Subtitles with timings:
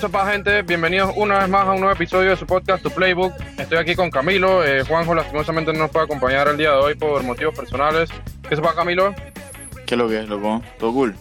[0.00, 0.62] ¿Qué sopa, gente?
[0.62, 3.34] Bienvenidos una vez más a un nuevo episodio de su podcast, Tu Playbook.
[3.58, 4.64] Estoy aquí con Camilo.
[4.64, 8.08] Eh, Juanjo, lastimosamente, no nos puede acompañar el día de hoy por motivos personales.
[8.48, 9.14] ¿Qué sopa, Camilo?
[9.84, 10.62] ¿Qué es lo que es, loco?
[10.78, 11.14] ¿Todo cool?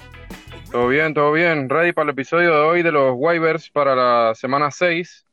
[0.72, 1.68] Todo bien, todo bien.
[1.68, 5.26] Ready para el episodio de hoy de los waivers para la semana 6.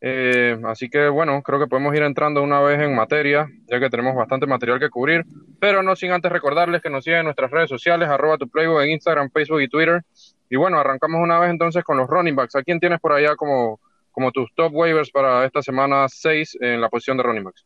[0.00, 3.90] Eh, así que bueno, creo que podemos ir entrando una vez en materia, ya que
[3.90, 5.26] tenemos bastante material que cubrir,
[5.60, 8.80] pero no sin antes recordarles que nos sigan en nuestras redes sociales, arroba tu playbook
[8.80, 10.02] en Instagram, Facebook y Twitter.
[10.50, 12.56] Y bueno, arrancamos una vez entonces con los running backs.
[12.56, 13.80] ¿A quién tienes por allá como,
[14.12, 17.64] como tus top waivers para esta semana 6 en la posición de running backs?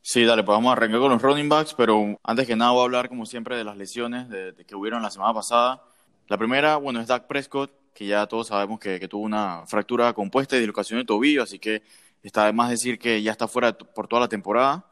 [0.00, 2.80] Sí, dale, pues vamos a arrancar con los running backs, pero antes que nada voy
[2.80, 5.82] a hablar como siempre de las lesiones de, que hubieron la semana pasada.
[6.28, 10.56] La primera, bueno, es Dak Prescott, que ya todos sabemos que, tuvo una fractura compuesta
[10.56, 11.82] y dislocación de tobillo, así que
[12.22, 14.84] está de más decir que ya está fuera por toda la temporada.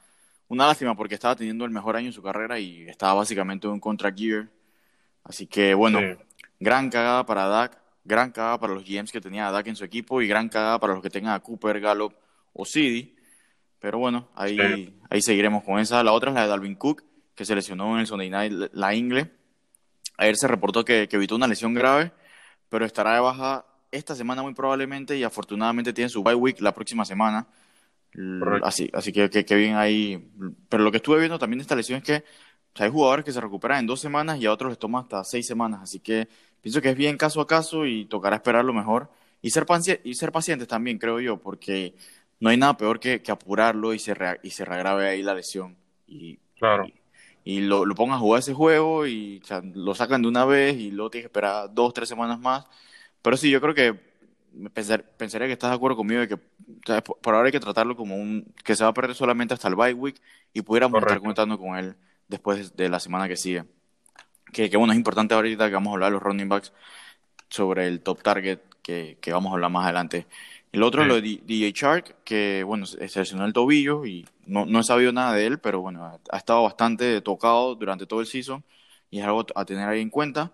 [0.48, 3.75] Una lástima porque estaba teniendo el mejor año en su carrera y estaba básicamente en
[3.75, 4.48] un contract year.
[5.25, 6.00] Así que bueno,
[6.60, 9.84] gran cagada para Dak, gran cagada para los GMs que tenía a Dak en su
[9.84, 12.14] equipo y gran cagada para los que tengan a Cooper, Gallup
[12.52, 13.16] o Cidi.
[13.78, 16.02] Pero bueno, ahí, ahí seguiremos con esa.
[16.02, 17.04] La otra es la de Dalvin Cook,
[17.34, 19.30] que se lesionó en el Sunday Night la ingle.
[20.16, 22.10] Ayer se reportó que, que evitó una lesión grave
[22.68, 26.74] pero estará de baja esta semana muy probablemente y afortunadamente tiene su bye week la
[26.74, 27.46] próxima semana.
[28.62, 30.30] Así, así que, que, bien ahí.
[30.68, 32.24] Pero lo que estuve viendo también de esta lesión es que
[32.84, 35.46] hay jugadores que se recuperan en dos semanas y a otros les toma hasta seis
[35.46, 35.80] semanas.
[35.82, 36.28] Así que
[36.60, 39.10] pienso que es bien caso a caso y tocará esperar lo mejor.
[39.42, 39.66] Y ser,
[40.05, 41.94] y ser pacientes también, creo yo, porque
[42.41, 45.77] no hay nada peor que, que apurarlo y se, y se reagrave ahí la lesión.
[46.06, 46.86] Y, claro
[47.47, 49.41] y lo, lo pongan a jugar ese juego y
[49.74, 52.66] lo sacan de una vez y luego tienes que esperar dos, tres semanas más.
[53.22, 54.00] Pero sí, yo creo que
[54.72, 56.37] pensar, pensaría que estás de acuerdo conmigo de que
[57.03, 59.76] por, ahora hay que tratarlo como un que se va a perder solamente hasta el
[59.76, 60.20] bye week
[60.53, 61.97] y pudiéramos estar contando con él
[62.28, 63.64] después de la semana que sigue.
[64.53, 66.72] Que, que, bueno, es importante ahorita que vamos a hablar de los running backs
[67.48, 70.26] sobre el top target que, que vamos a hablar más adelante.
[70.76, 74.66] El otro es lo de DJ Shark, que bueno, se lesionó el tobillo y no,
[74.66, 78.26] no he sabido nada de él, pero bueno, ha, estado bastante tocado durante todo el
[78.26, 78.62] season
[79.10, 80.53] y es algo a tener ahí en cuenta.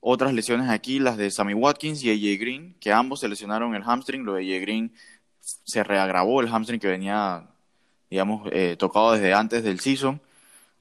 [0.00, 3.82] Otras lesiones aquí, las de Sammy Watkins y AJ Green, que ambos se lesionaron el
[3.82, 4.24] hamstring.
[4.24, 4.92] Lo de AJ Green
[5.40, 7.48] se reagravó el hamstring que venía,
[8.10, 10.20] digamos, eh, tocado desde antes del season.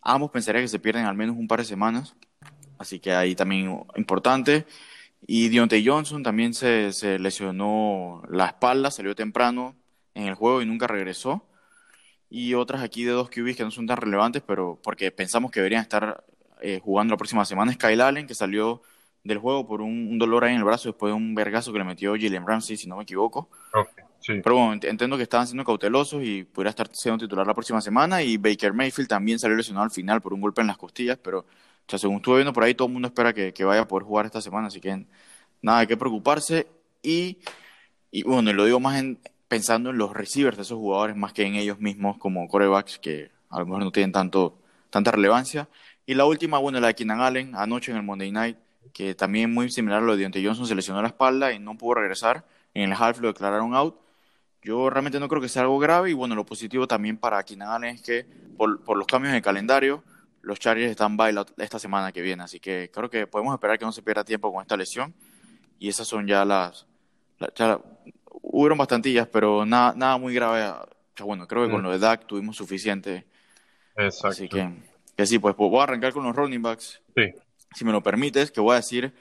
[0.04, 2.16] Ambos pensaría que se pierden al menos un par de semanas,
[2.78, 4.66] así que ahí también importante.
[5.26, 9.76] Y Dionte Johnson también se, se, lesionó la espalda, salió temprano
[10.14, 11.46] en el juego y nunca regresó.
[12.30, 15.60] Y otras aquí de dos QBs que no son tan relevantes, pero porque pensamos que
[15.60, 16.26] deberían estar
[16.62, 18.82] eh, jugando la próxima semana, es Kyle Allen, que salió
[19.24, 21.86] del juego por un, dolor ahí en el brazo después de un vergazo que le
[21.86, 23.50] metió Jalen Ramsey, si no me equivoco.
[24.26, 28.22] Pero bueno, entiendo que estaban siendo cautelosos y pudiera estar siendo titular la próxima semana.
[28.24, 31.40] Y Baker Mayfield también salió lesionado al final por un golpe en las costillas, pero
[31.40, 33.88] o sea, según estuve viendo por ahí, todo el mundo espera que, que, vaya a
[33.88, 35.06] poder jugar esta semana, así que
[35.62, 36.68] nada hay que preocuparse.
[37.02, 37.40] Y,
[38.12, 41.44] y bueno, lo digo más en, pensando en los receivers de esos jugadores más que
[41.44, 44.58] en ellos mismos como corebacks, que a lo mejor no tienen tanto,
[44.90, 45.68] tanta relevancia.
[46.06, 48.58] Y la última, bueno, la de Keenan Allen, anoche en el Monday Night,
[48.94, 51.78] que también muy similar a lo de Deontay Johnson, se lesionó la espalda y no
[51.78, 52.46] pudo regresar.
[52.74, 53.96] En el half lo declararon out.
[54.64, 57.96] Yo realmente no creo que sea algo grave y bueno, lo positivo también para Allen
[57.96, 58.26] es que
[58.58, 60.04] por, por los cambios en el calendario,
[60.44, 63.86] los Chargers están baila esta semana que viene, así que creo que podemos esperar que
[63.86, 65.14] no se pierda tiempo con esta lesión.
[65.80, 66.86] Y esas son ya las.
[67.56, 67.80] ya,
[68.42, 70.74] hubieron bastantillas, pero nada, nada muy grave.
[71.20, 71.84] bueno, creo que con mm.
[71.84, 73.26] lo de Dak tuvimos suficiente.
[73.96, 74.28] Exacto.
[74.28, 74.70] Así que,
[75.16, 77.02] que sí, pues, pues, voy a arrancar con los running backs.
[77.16, 77.34] Sí.
[77.74, 79.14] Si me lo permites, que voy a decir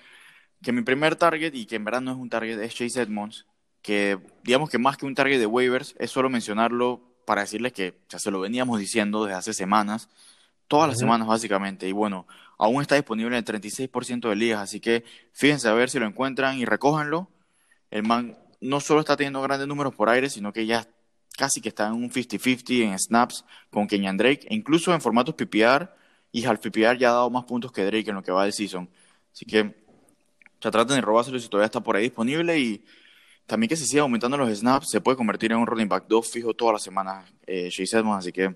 [0.63, 3.47] que mi primer target, y que en verdad no es un target, es Chase Edmonds,
[3.82, 7.98] que digamos que más que un target de waivers, es solo mencionarlo para decirles que
[8.09, 10.09] ya se lo veníamos diciendo desde hace semanas
[10.72, 11.87] todas las semanas básicamente.
[11.87, 12.26] Y bueno,
[12.56, 16.06] aún está disponible en el 36% de ligas, así que fíjense a ver si lo
[16.06, 17.29] encuentran y recójanlo.
[17.90, 20.88] El man no solo está teniendo grandes números por aire, sino que ya
[21.37, 25.35] casi que está en un 50-50 en snaps con Kenyan Drake, e incluso en formatos
[25.35, 25.90] PPR,
[26.31, 28.55] y half PPR ya ha dado más puntos que Drake en lo que va del
[28.55, 28.88] season.
[29.31, 29.75] Así que
[30.61, 32.82] ya traten de robárselo si todavía está por ahí disponible y
[33.47, 36.31] también que se siga aumentando los snaps, se puede convertir en un running back 2
[36.31, 38.55] fijo todas las semanas, eh, Chase Edmonds, así que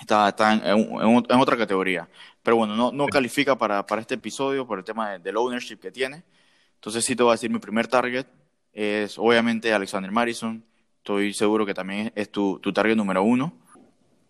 [0.00, 2.08] está, está en, en, otra categoría.
[2.42, 5.90] Pero bueno, no, no califica para, para este episodio por el tema del ownership que
[5.90, 6.22] tiene.
[6.74, 8.26] Entonces sí te voy a decir mi primer target
[8.72, 10.64] es obviamente Alexander Madison.
[10.98, 13.52] Estoy seguro que también es tu, tu target número uno.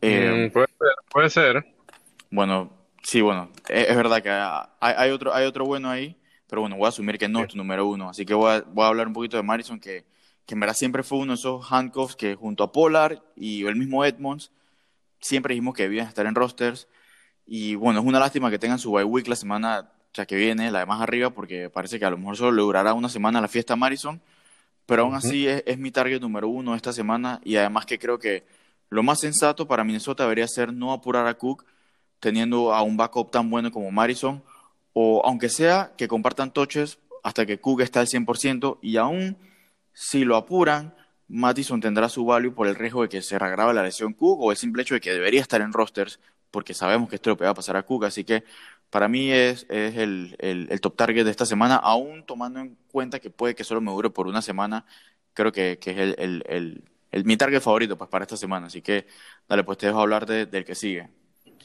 [0.01, 1.67] Eh, mm, puede ser, puede ser.
[2.31, 2.71] Bueno,
[3.03, 6.17] sí, bueno, es, verdad que hay, hay, otro, hay otro bueno ahí,
[6.51, 8.11] pero bueno, voy a asumir que no es tu número uno.
[8.11, 10.05] Así que voy a, voy a hablar un poquito de Madison, que,
[10.45, 13.77] que en verdad siempre fue uno de esos handcuffs que junto a Polar y el
[13.77, 14.51] mismo Edmonds
[15.21, 16.89] siempre dijimos que debían estar en rosters.
[17.47, 20.73] Y bueno, es una lástima que tengan su bye week la semana ya que viene,
[20.73, 23.41] la de más arriba, porque parece que a lo mejor solo le durará una semana
[23.41, 24.21] la fiesta Marison.
[24.87, 28.19] pero aún así es, es, mi target número uno esta semana y además que creo
[28.19, 28.45] que
[28.89, 31.65] lo más sensato para Minnesota debería ser no apurar a Cook
[32.19, 34.43] teniendo a un backup tan bueno como Marison
[34.93, 39.37] o aunque sea que compartan toches hasta que Cook está al 100% y aún
[39.93, 40.95] si lo apuran,
[41.29, 44.51] Mattison tendrá su value por el riesgo de que se reagrave la lesión Cook o
[44.51, 46.19] el simple hecho de que debería estar en rosters
[46.51, 48.45] porque sabemos que esto le va a pasar a Cook, así que
[48.91, 53.21] para mí es, es el, el, top target de esta semana, aún tomando en cuenta
[53.21, 54.85] que puede que solo me dure por una semana,
[55.33, 56.83] creo que, que es el,
[57.13, 59.07] el, mi target favorito pues, para esta semana, así que
[59.49, 61.09] dale, pues te dejo hablar del que sigue.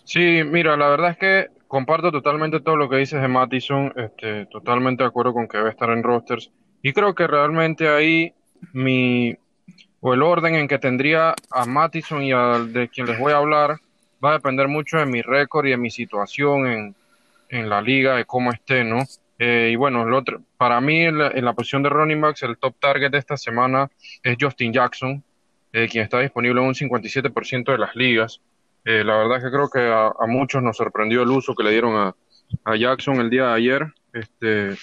[0.04, 4.46] Sí, mira, la verdad es que comparto totalmente todo lo que dices de Mattison, este,
[4.46, 6.50] totalmente de acuerdo con que debe estar en rosters,
[6.82, 8.34] y creo que realmente ahí
[8.72, 9.36] mi,
[10.00, 13.40] o el orden en que tendría a Mattison y al de quien les voy a
[13.40, 13.76] hablar,
[14.24, 16.96] va a depender mucho de mi récord y de mi situación en,
[17.50, 19.04] en la liga, de cómo esté, ¿no?
[19.38, 22.76] Eh, y bueno, el otro, para mí en la, posición de running backs, el top
[22.80, 23.92] target de esta semana
[24.24, 25.22] es Justin Jackson,
[25.74, 28.40] eh, quien está disponible en un 57% de las ligas.
[28.86, 31.72] Eh, la verdad es que creo que a, muchos nos sorprendió el uso que le
[31.72, 32.16] dieron a,
[32.64, 33.94] a Jackson el día de ayer.
[34.14, 34.78] Este,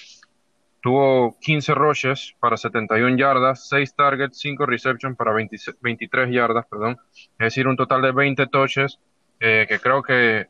[0.83, 6.99] tuvo 15 rushes para 71 yardas, 6 targets, 5 receptions para 23 yardas, perdón.
[7.15, 8.99] Es decir, un total de 20 touches
[9.39, 10.49] eh, que creo que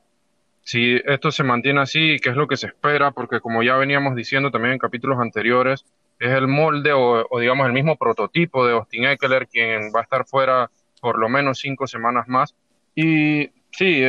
[0.63, 4.15] si esto se mantiene así, que es lo que se espera, porque como ya veníamos
[4.15, 5.85] diciendo también en capítulos anteriores,
[6.19, 10.25] es el molde o, digamos el mismo prototipo de Austin Eckler, quien va a estar
[10.25, 10.71] fuera
[11.01, 12.55] por lo menos cinco semanas más.
[12.95, 14.03] Y sí,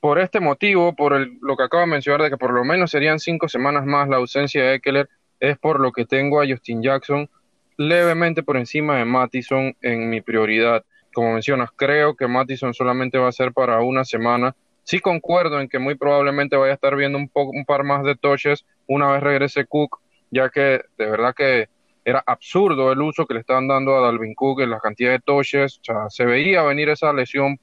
[0.00, 3.18] por este motivo, por lo que acabo de mencionar, de que por lo menos serían
[3.18, 5.08] cinco semanas más la ausencia de Eckler,
[5.40, 7.28] es por lo que tengo a Justin Jackson
[7.76, 13.28] levemente por encima de Mattison en mi prioridad como mencionas, creo que Mattison solamente va
[13.28, 14.54] a ser para una semana.
[14.84, 18.04] Sí concuerdo en que muy probablemente vaya a estar viendo un, poco, un par más
[18.04, 20.00] de touches una vez regrese Cook,
[20.30, 21.68] ya que de verdad que
[22.04, 25.20] era absurdo el uso que le estaban dando a Dalvin Cook en la cantidad de
[25.20, 25.78] touches.
[25.78, 27.60] O sea, se veía venir esa lesión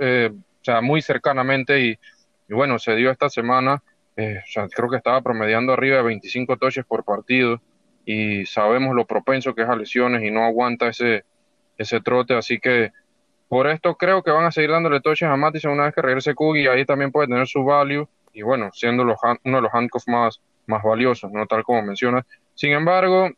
[0.00, 1.98] eh, o sea, muy cercanamente y,
[2.48, 3.82] bueno, se dio esta semana.
[4.16, 4.40] Eh,
[4.74, 7.60] creo que estaba promediando arriba de 25 touches por partido
[8.04, 11.24] y sabemos lo propenso que es a lesiones y no aguanta ese,
[11.76, 12.90] ese trote, así que
[13.48, 16.34] por esto creo que van a seguir dándole touches a Mattison una vez que regrese
[16.56, 20.08] y ahí también puede tener su value y bueno, siendo los, uno de los handcuffs
[20.08, 22.24] más, más valiosos, no tal como mencionas.
[22.54, 23.30] Sin embargo,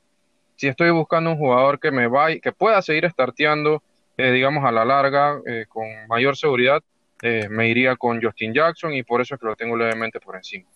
[0.56, 3.82] si estoy buscando un jugador que me vaya, que pueda seguir starteando,
[4.20, 6.82] eh, digamos a la larga, eh, con mayor seguridad,
[7.22, 10.37] eh, me iría con Justin Jackson y por eso es que lo tengo levemente por
[10.37, 10.69] encima.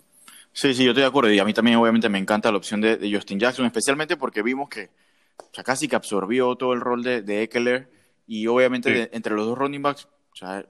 [0.53, 2.81] Sí, sí, yo estoy de acuerdo y a mí también obviamente me encanta la opción
[2.81, 4.91] de Justin Jackson, especialmente porque vimos que
[5.37, 7.91] o sea, casi que absorbió todo el rol de, de Eckler
[8.27, 10.67] y obviamente entre los dos running backs o sea,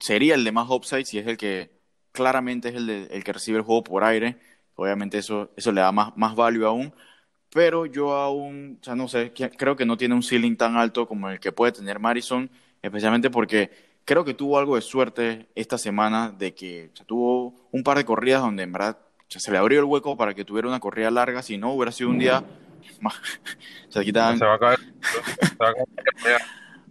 [0.00, 1.70] sería el de más upside si es el que
[2.12, 4.38] claramente es el, de, el que recibe el juego por aire.
[4.74, 6.94] Obviamente eso, eso le da más, más value aún.
[7.56, 11.08] Pero yo aún, o sea, no sé, creo que no tiene un ceiling tan alto
[11.08, 12.50] como el que puede tener Marison,
[12.82, 13.70] especialmente porque
[14.04, 18.42] creo que tuvo algo de suerte esta semana de que tuvo un par de corridas
[18.42, 21.56] donde en verdad se le abrió el hueco para que tuviera una corrida larga, si
[21.56, 22.44] no hubiera sido un día
[23.88, 24.38] se, quitan...
[24.38, 24.78] se va a caer.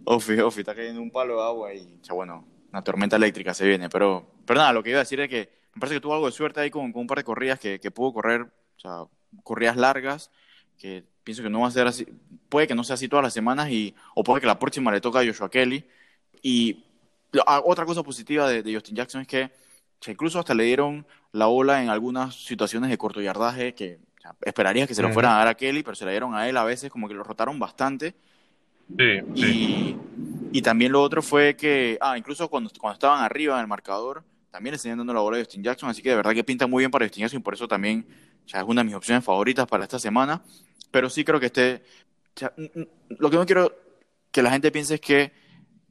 [0.04, 3.68] Ofi, Ofi, está cayendo un palo de agua y, ya bueno, una tormenta eléctrica se
[3.68, 3.88] viene.
[3.88, 6.26] Pero, pero nada, lo que iba a decir es que me parece que tuvo algo
[6.26, 9.04] de suerte ahí con, con un par de corridas que, que pudo correr, o sea,
[9.44, 10.32] corridas largas,
[10.78, 12.06] que pienso que no va a ser así,
[12.48, 15.00] puede que no sea así todas las semanas, y, o puede que la próxima le
[15.00, 15.84] toca a Joshua Kelly.
[16.42, 16.84] Y
[17.64, 19.50] otra cosa positiva de, de Justin Jackson es que,
[20.06, 23.98] incluso hasta le dieron la ola en algunas situaciones de corto yardaje que
[24.42, 26.56] esperarías que se lo fueran a dar a Kelly, pero se la dieron a él
[26.56, 28.14] a veces, como que lo rotaron bastante.
[28.96, 29.96] Sí, y,
[30.52, 34.22] y también lo otro fue que, ah, incluso cuando, cuando estaban arriba en el marcador,
[34.50, 36.66] también le siguen dando la bola a Justin Jackson, así que de verdad que pinta
[36.66, 38.06] muy bien para Justin Jackson y por eso también
[38.46, 40.42] ya es una de mis opciones favoritas para esta semana.
[40.90, 41.82] Pero sí creo que esté.
[43.18, 43.72] lo que no quiero
[44.30, 45.32] que la gente piense es que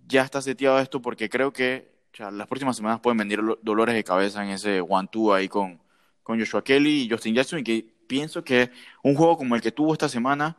[0.08, 4.44] ya está seteado esto, porque creo que las próximas semanas pueden venir dolores de cabeza
[4.44, 5.80] en ese one-two ahí con,
[6.24, 8.72] con Joshua Kelly y Justin Jackson, y que pienso que
[9.04, 10.56] un juego como el que tuvo esta semana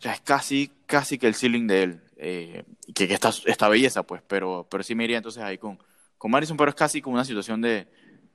[0.00, 2.02] ya es casi, casi que el ceiling de él.
[2.18, 5.78] Eh, que, esta, esta belleza, pues, pero, pero sí me iría entonces ahí con,
[6.18, 7.86] con Madison, pero es casi como una situación de...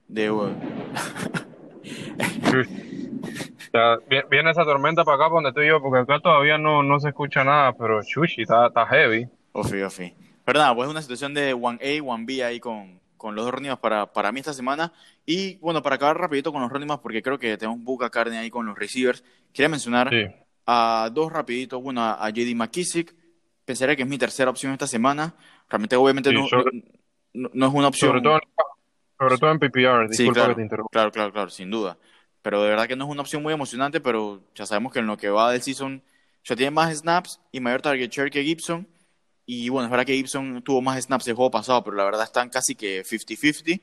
[0.07, 0.29] de
[4.29, 7.43] viene esa tormenta para acá donde estoy yo, porque acá todavía no, no se escucha
[7.43, 9.27] nada, pero shushi, está, está heavy.
[9.53, 10.13] Ofi, ofi.
[10.45, 13.75] Pero nada, pues es una situación de 1A, 1B ahí con, con los dos running
[13.77, 14.91] para, para mí esta semana.
[15.25, 18.49] Y bueno, para acabar rapidito con los running porque creo que tenemos buca carne ahí
[18.49, 19.23] con los receivers,
[19.53, 20.09] quería mencionar
[20.65, 21.81] a dos rapiditos.
[21.81, 23.15] Bueno, a, JD McKissick,
[23.63, 25.35] pensaría que es mi tercera opción esta semana.
[25.69, 26.45] Realmente, obviamente, no,
[27.33, 28.09] no, es una opción.
[28.09, 28.39] Sobre todo,
[29.21, 30.89] sobre todo en PPR, disculpa claro, que te interrumpa.
[30.91, 31.97] Claro, claro, claro, sin duda.
[32.41, 35.05] pero de verdad que no es una opción muy emocionante, pero ya sabemos que en
[35.07, 36.01] lo que va del season
[36.43, 38.87] ya tiene más snaps y mayor target share que Gibson.
[39.45, 42.23] Y bueno, es verdad que Gibson tuvo más snaps el juego pasado, pero la verdad
[42.23, 43.81] están casi que 50-50.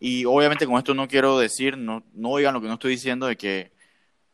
[0.00, 3.26] Y obviamente con esto no quiero decir, no, no oigan lo que no estoy diciendo
[3.26, 3.72] de que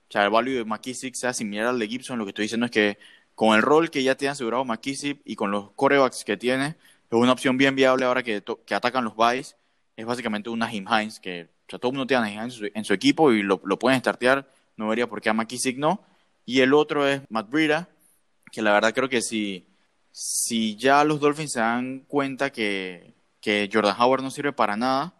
[0.09, 2.19] o sea, el value de McKissick sea similar al de Gibson.
[2.19, 2.99] Lo que estoy diciendo es que
[3.35, 6.77] con el rol que ya tiene asegurado McKissick y con los corebacks que tiene, es
[7.11, 9.57] una opción bien viable ahora que, que atacan los buys.
[9.97, 12.73] Es básicamente una Jim Hines, que o sea, todo el mundo tiene a Jim Hines
[12.75, 14.47] en su, equipo y lo, lo, pueden startear.
[14.77, 16.05] No vería por qué a McKissick no.
[16.45, 17.89] Y el otro es Matt Breida,
[18.53, 19.67] que la verdad creo que si,
[20.11, 25.15] si ya los Dolphins se dan cuenta que, que Jordan Howard no sirve para nada.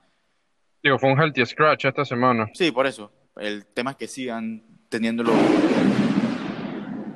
[0.83, 2.51] Digo, fue un healthy scratch esta semana.
[2.53, 3.11] Sí, por eso.
[3.37, 5.33] El tema es que sigan teniéndolo.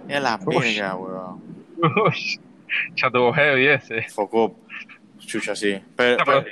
[0.08, 1.42] Es la verga, weón.
[2.96, 4.02] Ya tuvo heavy ese.
[4.10, 4.58] Focó.
[5.20, 5.80] Chucha, sí.
[5.96, 6.44] Pero,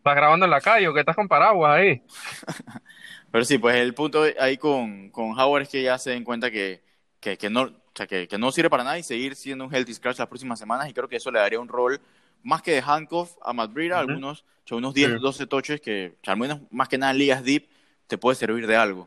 [0.00, 2.02] ¿Estás grabando en la calle o que estás con paraguas ahí?
[3.30, 6.50] pero sí, pues el punto ahí con, con Howard es que ya se den cuenta
[6.50, 6.80] que,
[7.20, 9.74] que, que no, o sea, que, que, no sirve para nada y seguir siendo un
[9.74, 12.00] healthy scratch las próximas semanas y creo que eso le daría un rol
[12.42, 16.60] más que de handcuff a Matt Breida, algunos, unos 10, 12 toches que, al menos
[16.70, 17.68] más que nada en ligas deep,
[18.06, 19.06] te puede servir de algo.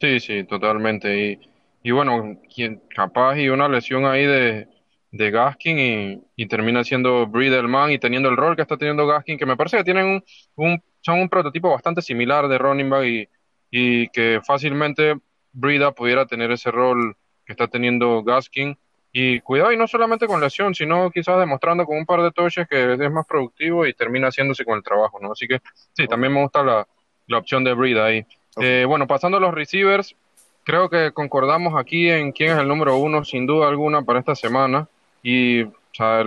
[0.00, 1.14] Sí, sí, totalmente.
[1.14, 1.40] Y,
[1.82, 4.66] y bueno, quien, capaz y una lesión ahí de,
[5.12, 8.76] de Gaskin y, y termina siendo Breida el man y teniendo el rol que está
[8.76, 10.24] teniendo Gaskin, que me parece que tienen un,
[10.56, 13.28] un son un prototipo bastante similar de running back y,
[13.70, 15.16] y que fácilmente
[15.52, 18.76] Brida pudiera tener ese rol que está teniendo Gaskin.
[19.14, 22.66] Y cuidado, y no solamente con lesión, sino quizás demostrando con un par de touches
[22.66, 25.32] que es más productivo y termina haciéndose con el trabajo, ¿no?
[25.32, 25.60] Así que
[25.92, 26.88] sí, también me gusta la,
[27.26, 28.24] la opción de Brida ahí.
[28.56, 30.16] Eh, bueno, pasando a los receivers,
[30.64, 34.34] creo que concordamos aquí en quién es el número uno, sin duda alguna, para esta
[34.34, 34.88] semana.
[35.22, 36.24] Y o sea,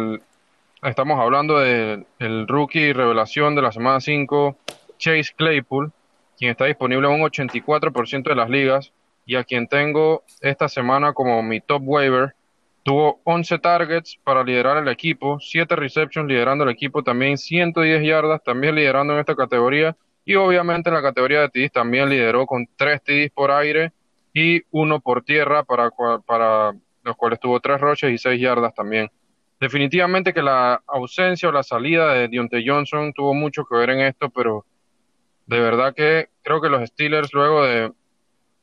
[0.83, 4.57] estamos hablando del el rookie revelación de la semana 5,
[4.97, 5.91] Chase Claypool,
[6.37, 8.93] quien está disponible en un 84% de las ligas
[9.25, 12.35] y a quien tengo esta semana como mi top waiver.
[12.83, 18.43] Tuvo 11 targets para liderar el equipo, 7 receptions liderando el equipo, también 110 yardas,
[18.43, 22.67] también liderando en esta categoría y obviamente en la categoría de TDs también lideró con
[22.75, 23.91] tres TDs por aire
[24.33, 25.91] y uno por tierra, para,
[26.25, 26.73] para
[27.05, 29.09] los cuales tuvo tres roches y seis yardas también.
[29.59, 34.01] Definitivamente que la ausencia o la salida de Dionte Johnson tuvo mucho que ver en
[34.01, 34.65] esto, pero
[35.45, 37.91] de verdad que creo que los Steelers, luego de,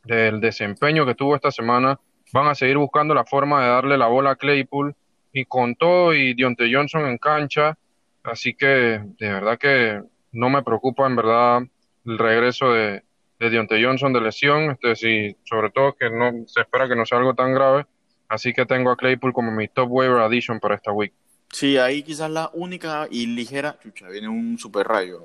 [0.04, 1.98] del desempeño que tuvo esta semana,
[2.32, 4.94] van a seguir buscando la forma de darle la bola a Claypool
[5.32, 7.78] y con todo y Dionte Johnson en cancha.
[8.24, 11.62] Así que de verdad que no me preocupa en verdad
[12.04, 13.02] el regreso de,
[13.38, 17.04] de Deontay Johnson de lesión, este, sí, sobre todo que no se espera que no
[17.04, 17.86] sea algo tan grave,
[18.32, 21.12] así que tengo a Claypool como mi top waiver addition para esta week.
[21.50, 25.22] Sí, ahí quizás la única y ligera, chucha, viene un super rayo.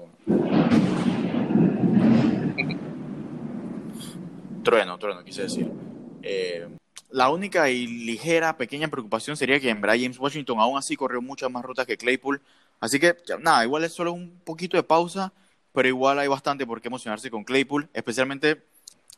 [4.67, 5.71] trueno, trueno, quise decir.
[6.21, 6.67] Eh,
[7.11, 11.21] la única y ligera, pequeña preocupación sería que en verdad James Washington aún así corrió
[11.21, 12.41] muchas más rutas que Claypool.
[12.81, 15.31] Así que, nada, igual es solo un poquito de pausa,
[15.73, 18.61] pero igual hay bastante por qué emocionarse con Claypool, especialmente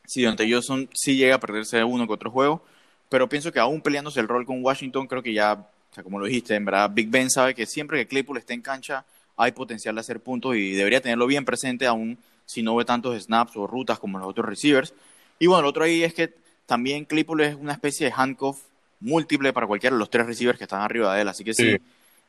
[0.06, 2.64] si Deontay Johnson sí llega a perderse uno que otro juego.
[3.10, 6.20] Pero pienso que aún peleándose el rol con Washington, creo que ya, o sea, como
[6.20, 9.04] lo dijiste, en verdad, Big Ben sabe que siempre que Claypool esté en cancha
[9.36, 13.22] hay potencial de hacer puntos y debería tenerlo bien presente aún si no ve tantos
[13.24, 14.94] snaps o rutas como los otros receivers.
[15.40, 16.34] Y bueno, lo otro ahí es que
[16.66, 18.60] también Claypool es una especie de handcuff
[19.00, 21.28] múltiple para cualquiera de los tres receivers que están arriba de él.
[21.28, 21.78] Así que sí,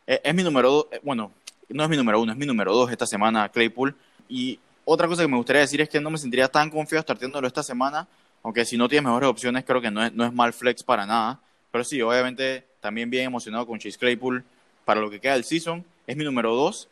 [0.07, 1.33] eh, es, mi número dos, eh, bueno,
[1.69, 3.95] no es mi número uno, es mi número dos esta semana Claypool.
[4.29, 7.47] Y otra cosa que me gustaría decir es que no me sentiría tan confiado startiéndolo
[7.47, 8.07] esta semana,
[8.43, 11.07] aunque si no tienes mejores opciones creo que no es, no es mal flex para
[11.07, 11.41] nada.
[11.71, 14.45] Pero sí, obviamente también bien emocionado con Chase Claypool
[14.85, 15.85] para lo que queda del season.
[16.07, 16.89] Es mi número dos.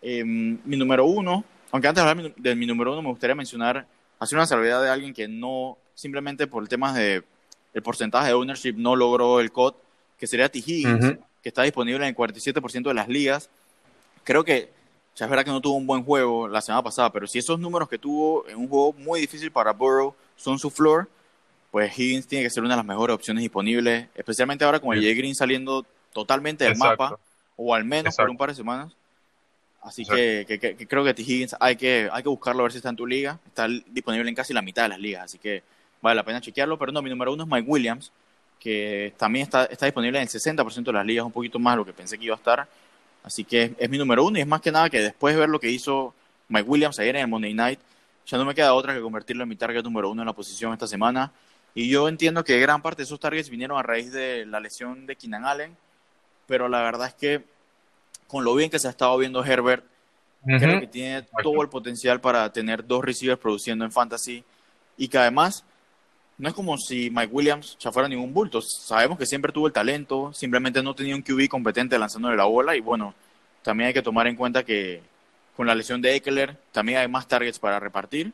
[0.00, 3.86] Em, mi número uno, aunque antes de hablar de mi número uno me gustaría mencionar,
[4.18, 7.22] hacer una salvedad de alguien que no simplemente por el tema de
[7.74, 9.74] el porcentaje de ownership no logró el COD,
[10.18, 10.58] que sería T.
[10.58, 13.48] Higgins, que está disponible en el 47% de las ligas.
[14.24, 14.70] Creo que
[15.16, 17.58] ya es verdad que no tuvo un buen juego la semana pasada, pero si esos
[17.58, 21.08] números que tuvo en un juego muy difícil para Burrow son su floor,
[21.70, 25.02] pues Higgins tiene que ser una de las mejores opciones disponibles, especialmente ahora con el
[25.02, 25.14] J.
[25.16, 27.18] Green saliendo totalmente del mapa,
[27.56, 28.92] o al menos por un par de semanas.
[29.82, 31.22] Así que, que, creo que T.
[31.22, 33.38] Higgins hay que, hay que buscarlo a ver si está en tu liga.
[33.46, 35.62] Está disponible en casi la mitad de las ligas, así que
[36.00, 36.78] vale la pena chequearlo.
[36.78, 38.12] Pero no, mi número uno es Mike Williams,
[38.60, 41.78] que también está, está disponible en el 60% de las ligas, un poquito más de
[41.78, 42.68] lo que pensé que iba a estar.
[43.24, 45.48] Así que es, mi número uno y es más que nada que después de ver
[45.48, 46.14] lo que hizo
[46.48, 47.80] Mike Williams ayer en el Monday Night,
[48.26, 50.72] ya no me queda otra que convertirlo en mi target número uno en la posición
[50.72, 51.32] esta semana.
[51.74, 55.06] Y yo entiendo que gran parte de esos targets vinieron a raíz de la lesión
[55.06, 55.76] de Keenan Allen,
[56.46, 57.44] pero la verdad es que
[58.26, 59.84] con lo bien que se ha estado viendo Herbert,
[60.44, 64.44] creo que tiene todo el potencial para tener dos receivers produciendo en fantasy
[64.96, 65.64] y que además
[66.38, 68.60] no es como si Mike Williams ya fuera ningún bulto.
[68.60, 72.74] Sabemos que siempre tuvo el talento, simplemente no tenía un QB competente lanzándole la bola
[72.74, 73.14] y bueno,
[73.62, 75.02] también hay que tomar en cuenta que
[75.56, 78.32] con la lesión de Eckler también hay más targets para repartir.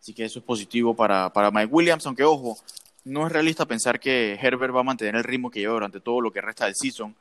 [0.00, 2.58] Así que eso es positivo para, para Mike Williams, aunque ojo,
[3.04, 6.20] no es realista pensar que Herbert va a mantener el ritmo que lleva durante todo
[6.20, 7.14] lo que resta del season,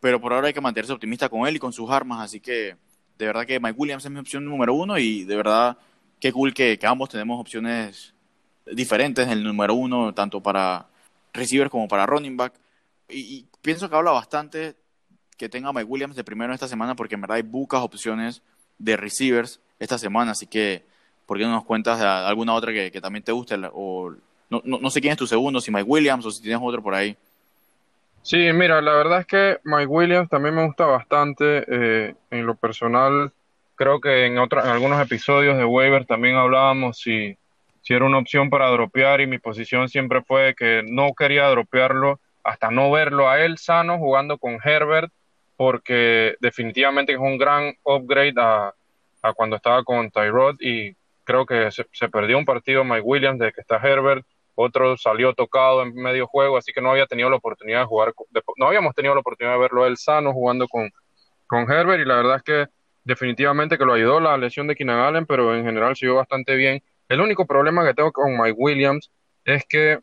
[0.00, 2.76] pero por ahora hay que mantenerse optimista con él y con sus armas, así que
[3.18, 5.76] de verdad que Mike Williams es mi opción número uno y de verdad
[6.20, 8.14] qué cool que, que ambos tenemos opciones
[8.72, 10.86] diferentes en el número uno, tanto para
[11.32, 12.54] receiver como para running back.
[13.08, 14.76] Y, pienso que habla bastante
[15.38, 18.42] que tenga Mike Williams de primero esta semana, porque en verdad hay pocas opciones
[18.78, 20.84] de receivers esta semana, así que
[21.26, 23.56] ¿por qué no nos cuentas alguna otra que, también te guste?
[23.72, 24.14] O
[24.50, 26.94] no, no, sé quién es tu segundo, si Mike Williams o si tienes otro por
[26.94, 27.16] ahí.
[28.22, 31.64] Sí, mira, la verdad es que Mike Williams también me gusta bastante.
[31.68, 33.32] Eh, en lo personal,
[33.76, 37.36] creo que en, en algunos episodios de Waiver también hablábamos si
[37.88, 42.20] si era una opción para dropear y mi posición siempre fue que no quería dropearlo
[42.44, 45.10] hasta no verlo a él sano jugando con Herbert,
[45.58, 48.72] porque definitivamente es un gran upgrade a,
[49.34, 53.60] cuando estaba con Tyrod y creo que se, perdió un partido Mike Williams de que
[53.60, 54.24] está Herbert,
[54.54, 58.14] otro salió tocado en medio juego, así que no había tenido la oportunidad de jugar,
[58.56, 60.92] no habíamos tenido la oportunidad de verlo él sano jugando con,
[61.48, 62.66] con Herbert y la verdad es que
[63.02, 66.80] definitivamente que lo ayudó la lesión de Keenan Allen, pero en general siguió bastante bien.
[67.08, 69.10] El único problema que tengo con Mike Williams
[69.44, 70.02] es que, o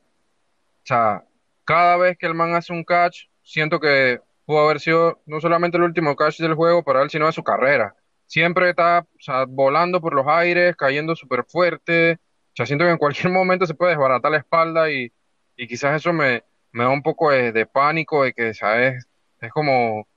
[0.83, 1.23] sea,
[1.63, 5.77] cada vez que el man hace un catch, siento que pudo haber sido no solamente
[5.77, 7.95] el último catch del juego para él, sino de su carrera.
[8.27, 9.05] Siempre está
[9.47, 12.13] volando por los aires, cayendo súper fuerte.
[12.13, 15.11] O sea, siento que en cualquier momento se puede desbaratar la espalda y,
[15.55, 19.07] y quizás eso me, me da un poco de, pánico de que, ¿sabes?
[19.39, 20.07] Es como,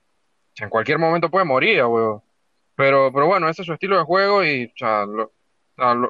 [0.57, 1.81] en cualquier momento puede morir.
[2.75, 5.31] Pero, pero bueno, ese es su estilo de juego y, sea, lo,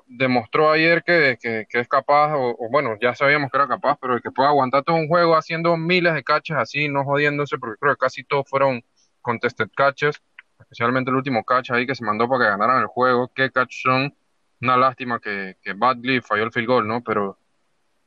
[0.08, 1.38] demostró ayer que,
[1.69, 5.08] es capaz, o, bueno, ya sabíamos que era capaz, pero que puede aguantar todo un
[5.08, 8.84] juego haciendo miles de catches así, no jodiéndose, porque creo que casi todos fueron
[9.21, 10.21] contested catches,
[10.60, 13.32] especialmente el último catch ahí que se mandó para que ganaran el juego.
[13.34, 14.15] Qué catch son,
[14.62, 17.03] una lástima que, que Badley falló el field goal, ¿no?
[17.03, 17.38] Pero,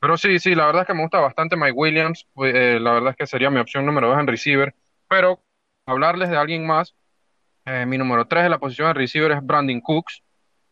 [0.01, 3.11] pero sí, sí, la verdad es que me gusta bastante Mike Williams, eh, la verdad
[3.11, 4.75] es que sería mi opción número dos en receiver,
[5.09, 5.41] pero
[5.87, 6.95] hablarles de alguien más,
[7.65, 10.22] eh, mi número tres de la posición de receiver es Brandon Cooks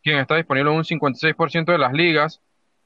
[0.02, 2.40] quien está disponible en un 56% de las ligas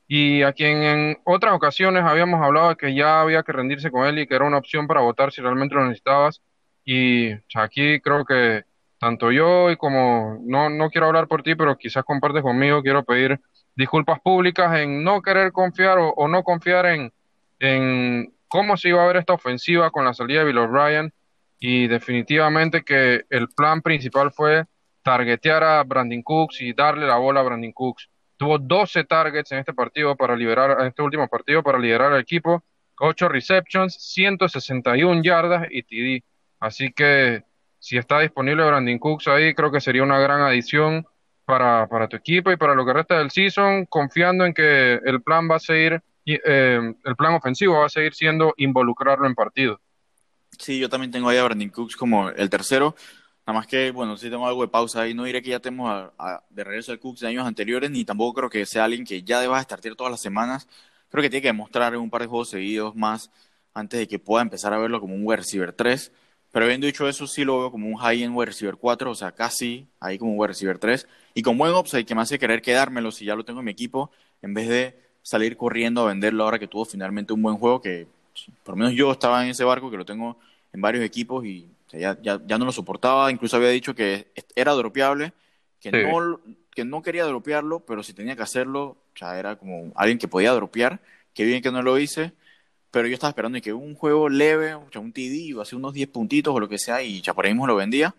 [0.07, 4.07] y a quien en otras ocasiones habíamos hablado de que ya había que rendirse con
[4.07, 6.43] él y que era una opción para votar si realmente lo necesitabas.
[6.85, 8.65] Y aquí creo que
[8.99, 13.05] tanto yo y como no, no quiero hablar por ti, pero quizás compartes conmigo, quiero
[13.05, 13.41] pedir
[13.75, 17.13] disculpas públicas en no querer confiar o, no confiar en,
[17.59, 21.13] en cómo se iba a ver esta ofensiva con la salida de Bill O'Brien.
[21.59, 24.65] Y definitivamente que el plan principal fue
[25.05, 28.09] targetear a Brandon Cooks y darle la bola a Brandon Cooks.
[28.37, 32.21] Tuvo 12 targets en este partido para liberar, en este último partido para liderar al
[32.21, 32.65] equipo,
[32.99, 36.25] 8 receptions, 161 yardas y TD.
[36.59, 37.45] Así que
[37.79, 41.07] si está disponible Brandon Cooks ahí, creo que sería una gran adición
[41.45, 45.23] para, para tu equipo y para lo que resta del season, confiando en que el
[45.23, 49.81] plan va a seguir, eh, el plan ofensivo va a seguir siendo involucrarlo en partido.
[50.59, 52.95] Sí, yo también tengo ahí a Brandon Cooks como el tercero.
[53.47, 56.11] Nada más que, bueno, si tengo algo de pausa ahí, no diré que ya tenemos
[56.49, 59.41] de regreso al Cooks de años anteriores, ni tampoco creo que sea alguien que ya
[59.41, 60.67] deba estar todas las semanas.
[61.11, 63.31] Creo que tiene que demostrar un par de juegos seguidos más
[63.75, 66.11] antes de que pueda empezar a verlo como un wide receiver 3.
[66.53, 69.33] Pero habiendo dicho eso, sí lo veo como un high-end wide receiver 4, o sea,
[69.33, 71.07] casi ahí como un wide receiver 3.
[71.35, 73.73] Y con buen upside que me hace querer quedármelo si ya lo tengo en mi
[73.73, 77.83] equipo, en vez de salir corriendo a venderlo ahora que tuvo finalmente un buen juego,
[77.83, 78.07] que
[78.63, 80.39] por lo menos yo estaba en ese barco, que lo tengo
[80.73, 84.73] en varios equipos y ya, ya, ya, no lo soportaba, incluso había dicho que era
[84.73, 85.33] dropeable,
[85.81, 86.41] que, no,
[86.75, 90.53] que no quería dropearlo, pero si tenía que hacerlo, ya era como alguien que podía
[90.53, 91.01] dropear,
[91.33, 92.33] que bien que no lo hice,
[92.91, 95.93] pero yo estaba esperando que un juego leve, o sea, un TD, o así unos
[95.93, 98.15] 10 puntitos o lo que sea, y ya por ahí mismo lo vendía,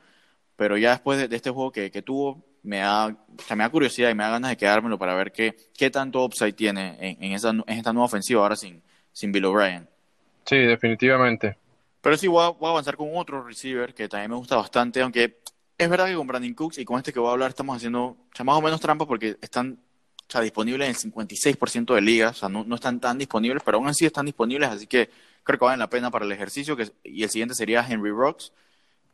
[0.55, 4.15] pero ya después de, este juego que, que, tuvo, me da, me da curiosidad y
[4.15, 7.49] me da ganas de quedármelo para ver qué, qué tanto upside tiene en, en, esa,
[7.49, 9.87] en esta nueva ofensiva ahora sin, sin Bill O'Brien.
[10.45, 11.57] Sí, definitivamente.
[12.05, 15.39] Pero sí, voy a, avanzar con otro receiver que también me gusta bastante, aunque
[15.75, 18.15] es verdad que con Brandon Cooks y con este que voy a hablar estamos haciendo
[18.43, 19.79] más o menos trampa porque están
[20.39, 23.87] disponibles en el 56% de ligas, o sea, no, no, están tan disponibles, pero aún
[23.87, 25.09] así están disponibles, así que
[25.41, 26.77] creo que valen la pena para el ejercicio.
[27.03, 28.53] Y el siguiente sería Henry Rocks,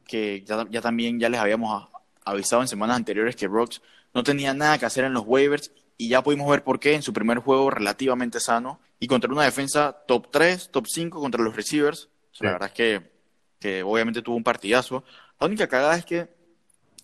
[0.06, 1.88] que ya, ya también ya les habíamos
[2.26, 3.82] avisado en semanas anteriores que Rocks
[4.14, 7.04] no tenía nada que hacer en los waivers y ya pudimos ver por qué en
[7.04, 11.56] su primer juego relativamente sano y contra una defensa top 3, top 5 contra los
[11.56, 12.10] receivers.
[12.42, 13.12] La verdad es que,
[13.60, 15.04] que obviamente tuvo un partidazo.
[15.40, 16.30] La única cagada es que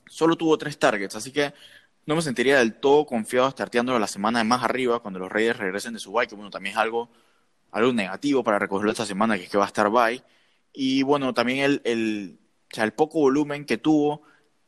[0.08, 1.54] solo tuvo tres targets, así que
[2.06, 5.60] no me sentiría del todo confiado starteándolo la semana de más arriba cuando los Raiders
[5.60, 7.10] regresen de su bye, que bueno, también es algo,
[7.72, 10.24] algo negativo para recogerlo esta semana, que es que va a estar bye.
[10.74, 12.40] Y bueno, también el, el,
[12.72, 14.24] o sea, el poco volumen que tuvo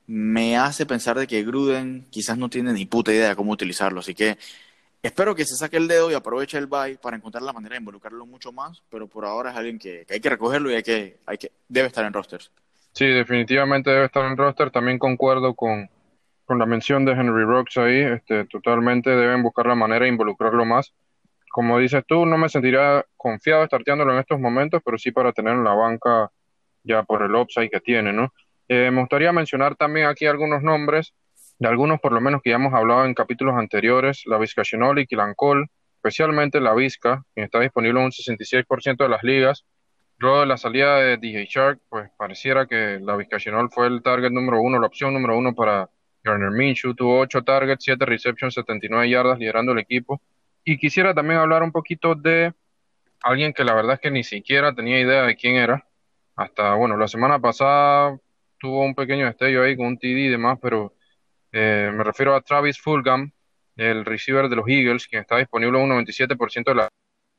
[0.08, 4.00] me hace pensar de que Gruden quizás no tiene ni puta idea de cómo utilizarlo.
[4.02, 4.38] Así que
[5.02, 7.80] espero que se saque el dedo y aproveche el bye para encontrar la manera de
[7.80, 11.18] involucrarlo mucho más, pero por ahora es alguien que, hay que recogerlo y hay que,
[11.26, 12.52] hay que, debe estar en rosters.
[12.94, 14.72] Sí, definitivamente debe estar en roster.
[14.72, 15.90] También concuerdo con,
[16.46, 18.02] con la mención de Henry Rocks ahí.
[18.02, 20.94] Este, totalmente deben buscar la manera de involucrarlo más.
[21.52, 25.54] Como dices tú, no me sentiría confiado starteándolo en estos momentos, pero sí para tener
[25.54, 26.32] en la banca
[26.84, 28.34] ya por el upside que tiene, ¿no?
[28.68, 31.14] Eh, me gustaría mencionar también aquí algunos nombres,
[31.60, 35.06] de algunos por lo menos que ya hemos hablado en capítulos anteriores, la Vizca Shinoli,
[35.06, 39.66] Kilancol, especialmente la Vizca, que está disponible en un 66% de las ligas,
[40.20, 44.32] Luego de la salida de DJ Shark, pues pareciera que la Vizcacional fue el target
[44.32, 45.90] número uno, la opción número uno para
[46.26, 46.94] Garner Minshew.
[46.94, 50.22] Tuvo ocho targets, siete receptions, 79 yardas liderando el equipo.
[50.66, 52.54] Y quisiera también hablar un poquito de
[53.24, 55.88] alguien que la verdad es que ni siquiera tenía idea de quién era.
[56.36, 58.20] Hasta, bueno, la semana pasada
[58.60, 60.96] tuvo un pequeño destello ahí con un TD y demás, pero
[61.52, 63.32] eh, me refiero a Travis Fulgham,
[63.76, 66.90] el receiver de los Eagles, quien está disponible un 97% de la...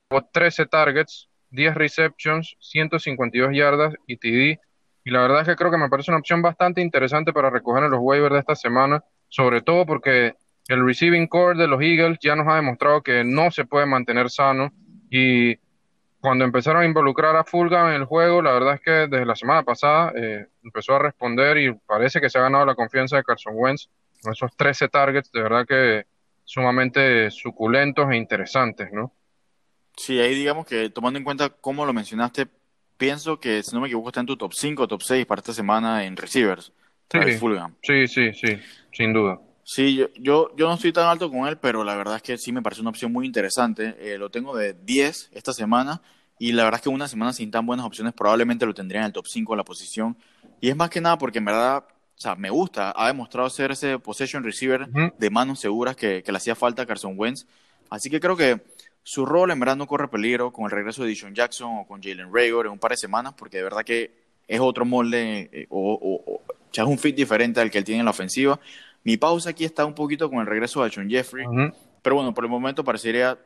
[0.09, 4.61] Tuvo 13 targets, 10 receptions, 152 yardas y TD.
[5.05, 7.85] Y la verdad es que creo que me parece una opción bastante interesante para recoger
[7.85, 10.35] en los waivers de esta semana, sobre todo porque
[10.69, 14.31] el receiving core de los Eagles ya nos ha demostrado que no se puede mantener
[14.31, 14.73] sano
[15.11, 15.57] y
[16.21, 19.35] cuando empezaron a involucrar a Fulgham en el juego, la verdad es que desde la
[19.35, 23.25] semana pasada eh, empezó a responder y parece que se ha ganado la confianza de
[23.25, 23.89] Carson Wentz
[24.31, 26.07] esos 13 targets, de verdad que
[26.45, 29.13] sumamente suculentos e interesantes, ¿no?
[29.97, 32.47] Sí, ahí digamos que tomando en cuenta cómo lo mencionaste,
[32.97, 35.53] pienso que si no me equivoco está en tu top 5 top 6 para esta
[35.53, 36.73] semana en receivers.
[37.11, 37.39] Sí,
[37.83, 38.59] sí, sí, sí,
[38.93, 39.41] sin duda.
[39.65, 42.39] Sí, yo, yo, yo, no estoy tan alto con él, pero la verdad es que
[42.39, 43.97] sí me parece una opción muy interesante.
[43.99, 46.03] Eh, lo tengo de 10 esta semana
[46.39, 49.07] y la verdad es que una semana sin tan buenas opciones probablemente lo tendría en
[49.07, 50.17] el top 5 de la posición.
[50.61, 51.85] Y es más que nada porque en verdad,
[52.21, 52.93] o sea, me gusta.
[52.95, 56.87] Ha demostrado ser ese possession receiver de manos seguras que, que le hacía falta a
[56.87, 57.47] Carson Wentz.
[57.89, 58.61] Así que creo que
[59.03, 62.03] su rol en verdad no corre peligro con el regreso de Dishon Jackson o con
[62.03, 64.13] Jalen Rager en un par de semanas, porque de verdad que
[64.47, 68.11] es otro molde eh, o, es un fit diferente al que él tiene en la
[68.11, 68.61] ofensiva.
[69.03, 71.47] Mi pausa aquí está un poquito con el regreso de John Jeffrey,
[72.03, 73.39] pero bueno, por el momento parecería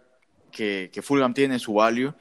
[0.51, 2.13] que, que Fulham tiene su value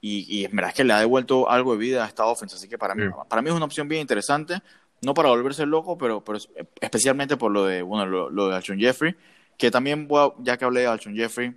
[0.00, 2.56] y, y en verdad es que le ha devuelto algo de vida a esta ofensa,
[2.56, 4.60] así que para mí, para mí es una opción bien interesante,
[5.02, 6.38] no para volverse loco, pero, pero
[6.80, 9.16] especialmente por lo de, bueno, lo, de Alshon Jeffrey,
[9.56, 10.08] que también,
[10.40, 11.54] ya que hablé de Alshon Jeffrey,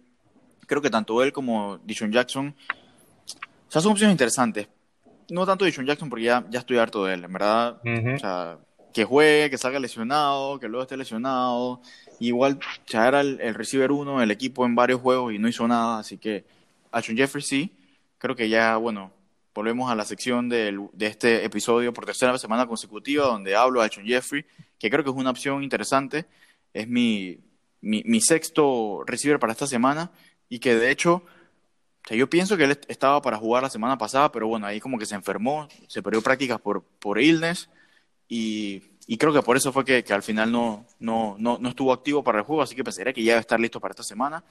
[0.66, 2.56] creo que tanto él como Dishon Jackson
[3.68, 4.68] o sea, son opciones interesantes.
[5.32, 7.82] No tanto Dishon Jackson porque ya, ya estoy harto de él, en verdad.
[7.84, 8.60] O sea,
[8.94, 11.82] que juegue, que salga lesionado, que luego esté lesionado.
[12.20, 15.98] Igual ya era el, receiver uno del equipo en varios juegos y no hizo nada,
[15.98, 16.46] así que
[16.92, 17.76] Ashon Jeffrey sí.
[18.20, 19.12] Creo que ya, bueno,
[19.54, 24.06] volvemos a la sección de este episodio por tercera semana consecutiva donde hablo de Ashon
[24.06, 24.46] Jeffrey,
[24.80, 26.26] que creo que es una opción interesante.
[26.74, 27.40] Es mi,
[27.82, 30.12] mi, mi sexto receiver para esta semana
[30.50, 31.24] y que de hecho,
[32.10, 35.06] yo pienso que él estaba para jugar la semana pasada, pero bueno, ahí como que
[35.06, 37.70] se enfermó, se perdió prácticas por, por illness
[38.28, 41.70] y, y creo que por eso fue que, que, al final no, no, no, no
[41.70, 44.04] estuvo activo para el juego, así que pensaría que ya debe estar listo para esta
[44.04, 44.44] semana.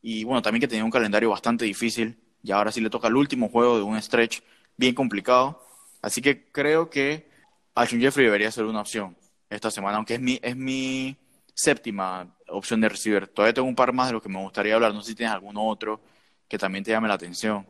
[0.00, 3.16] Y bueno, también que tenía un calendario bastante difícil y ahora sí le toca el
[3.16, 4.42] último juego de un stretch
[4.76, 5.60] bien complicado.
[6.02, 7.26] Así que creo que
[7.74, 9.16] Alshon Jeffrey debería ser una opción
[9.48, 11.16] esta semana, aunque es mi, es mi
[11.54, 13.26] séptima opción de receiver.
[13.26, 14.92] Todavía tengo un par más de los que me gustaría hablar.
[14.92, 16.00] No sé si tienes alguno otro
[16.46, 17.66] que también te llame la atención.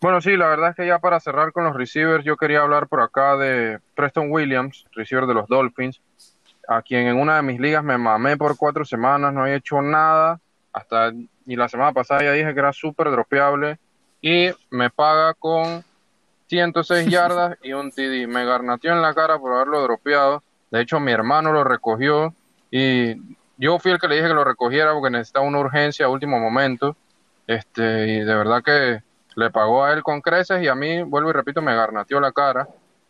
[0.00, 2.88] Bueno, sí, la verdad es que ya para cerrar con los receivers, yo quería hablar
[2.88, 6.00] por acá de Preston Williams, receiver de los Dolphins,
[6.66, 9.82] a quien en una de mis ligas me mamé por cuatro semanas, no había hecho
[9.82, 10.40] nada,
[10.72, 11.12] hasta
[11.44, 13.78] y la semana pasada ya dije que era súper dropeable
[14.20, 15.84] y me paga con
[16.48, 18.26] 106 yardas y un TD.
[18.26, 20.42] Me garnateó en la cara por haberlo dropeado.
[20.70, 22.34] De hecho, mi hermano lo recogió
[22.70, 23.16] y
[23.56, 26.38] yo fui el que le dije que lo recogiera porque necesitaba una urgencia a último
[26.38, 26.96] momento.
[27.46, 29.02] Este, y de verdad que
[29.36, 32.32] le pagó a él con creces y a mí, vuelvo y repito, me garnateó la
[32.32, 32.68] cara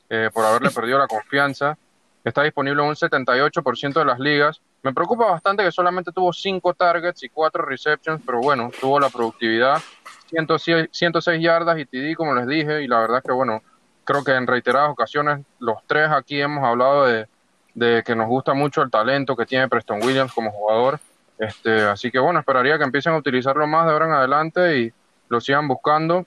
[0.09, 1.77] eh, por haberle perdido la confianza.
[2.25, 4.61] Está disponible en un 78% de las ligas.
[4.83, 9.11] Me preocupa bastante que solamente tuvo 5 targets y 4 receptions, pero bueno, tuvo la
[9.11, 9.81] productividad,
[10.31, 13.63] 106, 106 yardas y TD, como les dije, y la verdad es que bueno,
[14.05, 17.29] creo que en reiteradas ocasiones los tres aquí hemos hablado de,
[17.75, 20.99] de que nos gusta mucho el talento que tiene Preston Williams como jugador.
[21.39, 24.93] Este, así que bueno, esperaría que empiecen a utilizarlo más de ahora en adelante y
[25.29, 26.27] lo sigan buscando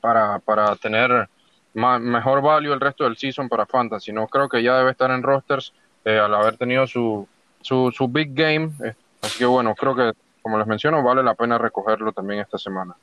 [0.00, 1.28] para, para tener
[1.74, 4.12] mejor value el resto del season para Fantasy.
[4.12, 5.72] No creo que ya debe estar en rosters
[6.04, 7.28] eh, al haber tenido su,
[7.60, 8.70] su, su big game.
[8.84, 12.56] eh, Así que bueno, creo que, como les menciono, vale la pena recogerlo también esta
[12.56, 12.94] semana.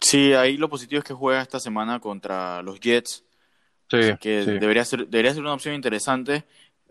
[0.00, 3.24] Sí, ahí lo positivo es que juega esta semana contra los Jets,
[3.90, 4.52] Sí, así que sí.
[4.58, 6.46] debería ser, debería ser una opción interesante,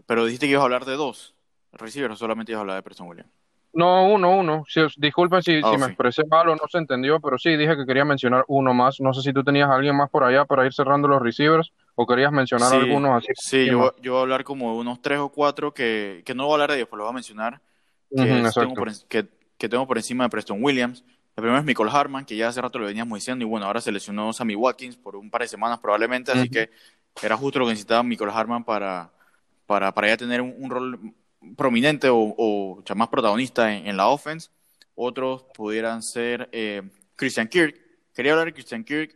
[0.07, 1.35] pero dijiste que ibas a hablar de dos
[1.73, 3.31] receivers o solamente ibas a hablar de Preston Williams.
[3.71, 4.63] No, uno, uno.
[4.97, 7.85] Disculpen si, Ah, si me expresé mal o no se entendió, pero sí, dije que
[7.85, 8.99] quería mencionar uno más.
[8.99, 11.71] No sé si tú tenías a alguien más por allá para ir cerrando los receivers
[11.95, 13.33] o querías mencionar Sí, algunos así.
[13.33, 16.43] sí, yo, yo voy a hablar como de unos tres o cuatro que, que no
[16.45, 17.61] voy a hablar de ellos, pero los voy a mencionar,
[18.15, 21.03] que, Ujú, tengo por, que, que tengo por encima de Preston Williams.
[21.39, 23.79] El primero es Michael Harman, que ya hace rato lo veníamos diciendo, y bueno, ahora
[23.79, 26.69] se lesionó Sammy Watkins por un par de semanas probablemente, así que
[27.23, 29.09] era justo lo que necesitaba Michael Harman para,
[29.65, 30.99] para, para ya tener un, un rol
[31.55, 34.49] prominente o, más protagonista en, en la offense.
[34.95, 36.81] Otros pudieran ser eh,
[37.15, 37.73] Christian Kirk.
[38.13, 39.15] Quería hablar de Christian Kirk,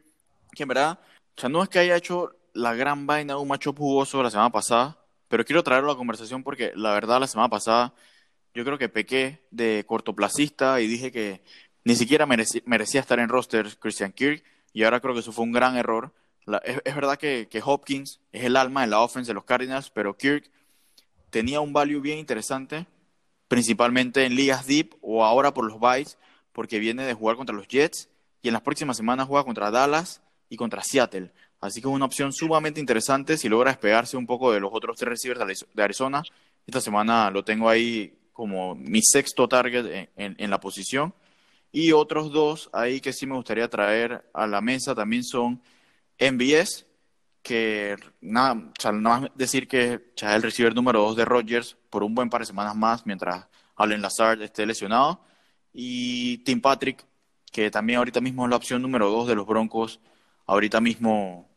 [0.53, 0.99] que en verdad,
[1.35, 4.31] o sea, no es que haya hecho la gran vaina de un matchup jugoso la
[4.31, 7.93] semana pasada, pero quiero traerlo a la conversación porque la verdad la semana pasada
[8.53, 11.41] yo creo que pequé de cortoplacista y dije que
[11.83, 14.43] ni siquiera merecía, estar en roster Christian Kirk
[14.73, 16.13] y ahora creo que eso fue un gran error.
[16.63, 20.49] Es, verdad que, Hopkins es el alma de la offense de los Cardinals, pero Kirk
[21.29, 22.85] tenía un value bien interesante,
[23.47, 26.17] principalmente en ligas deep o ahora por los bytes,
[26.51, 28.09] porque viene de jugar contra los Jets
[28.41, 31.31] y en las próximas semanas juega contra Dallas y contra Seattle.
[31.59, 34.97] Así que es una opción sumamente interesante si logra despegarse un poco de los otros
[34.97, 36.23] tres receivers de Ariz- de Arizona.
[36.67, 41.13] Esta semana lo tengo ahí como mi sexto target en la posición.
[41.73, 45.59] Y otros dos ahí que sí me gustaría traer a la mesa también son
[46.19, 46.85] MBS,
[47.41, 51.75] que nada, o sea, nada más decir que es el receiver número dos de Rodgers
[51.89, 55.21] por un buen par de semanas más mientras Allen Lazard esté lesionado.
[55.73, 57.03] Y Tim Patrick,
[57.51, 59.99] que también ahorita mismo es la opción número dos de los Broncos,
[60.45, 61.49] ahorita mismo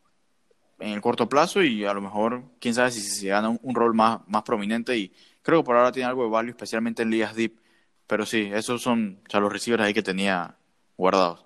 [0.79, 3.75] en el corto plazo y a lo mejor, quién sabe si se gana un, un
[3.75, 7.11] rol más, más prominente y creo que por ahora tiene algo de value, especialmente en
[7.11, 7.66] ligas deep.
[8.07, 10.55] Pero sí, esos son o sea, los receivers ahí que tenía
[10.97, 11.45] guardados.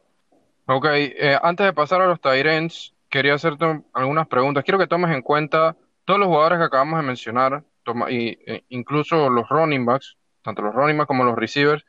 [0.67, 4.63] Ok, eh, antes de pasar a los Tyrants, quería hacerte un- algunas preguntas.
[4.63, 8.63] Quiero que tomes en cuenta todos los jugadores que acabamos de mencionar, toma- y, eh,
[8.69, 11.83] incluso los running backs, tanto los running backs como los receivers,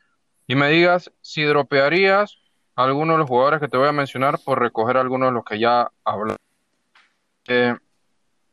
[0.47, 2.37] y me digas si dropearías
[2.75, 5.45] a alguno de los jugadores que te voy a mencionar por recoger algunos de los
[5.45, 6.35] que ya hablé.
[7.47, 7.75] Eh,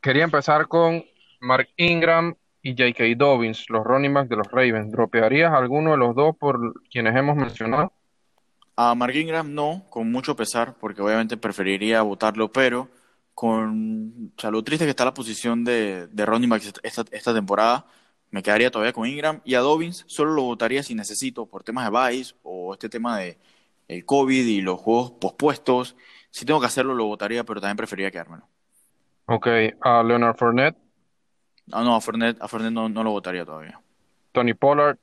[0.01, 1.03] quería empezar con
[1.41, 3.15] Mark Ingram y J.K.
[3.17, 4.91] Dobbins, los running backs de los Ravens.
[4.91, 7.91] ¿Dropearías alguno de los dos por quienes hemos mencionado?
[8.75, 12.89] A Mark Ingram no, con mucho pesar, porque obviamente preferiría votarlo, pero
[13.33, 17.33] con o sea, lo triste que está la posición de, de running back esta, esta
[17.33, 17.85] temporada,
[18.29, 21.91] me quedaría todavía con Ingram y a Dobbins solo lo votaría si necesito por temas
[21.91, 23.37] de vice o este tema de
[23.87, 25.97] el COVID y los juegos pospuestos.
[26.29, 28.47] Si tengo que hacerlo, lo votaría, pero también preferiría quedármelo.
[29.25, 29.47] Ok,
[29.81, 30.77] a Leonard Fournette,
[31.71, 33.81] Ah, no, a Fournette, a Fournette no, no lo votaría todavía.
[34.33, 34.97] Tony Pollard,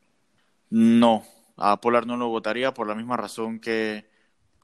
[0.70, 1.24] No,
[1.56, 4.06] a Pollard no lo votaría por la misma razón que,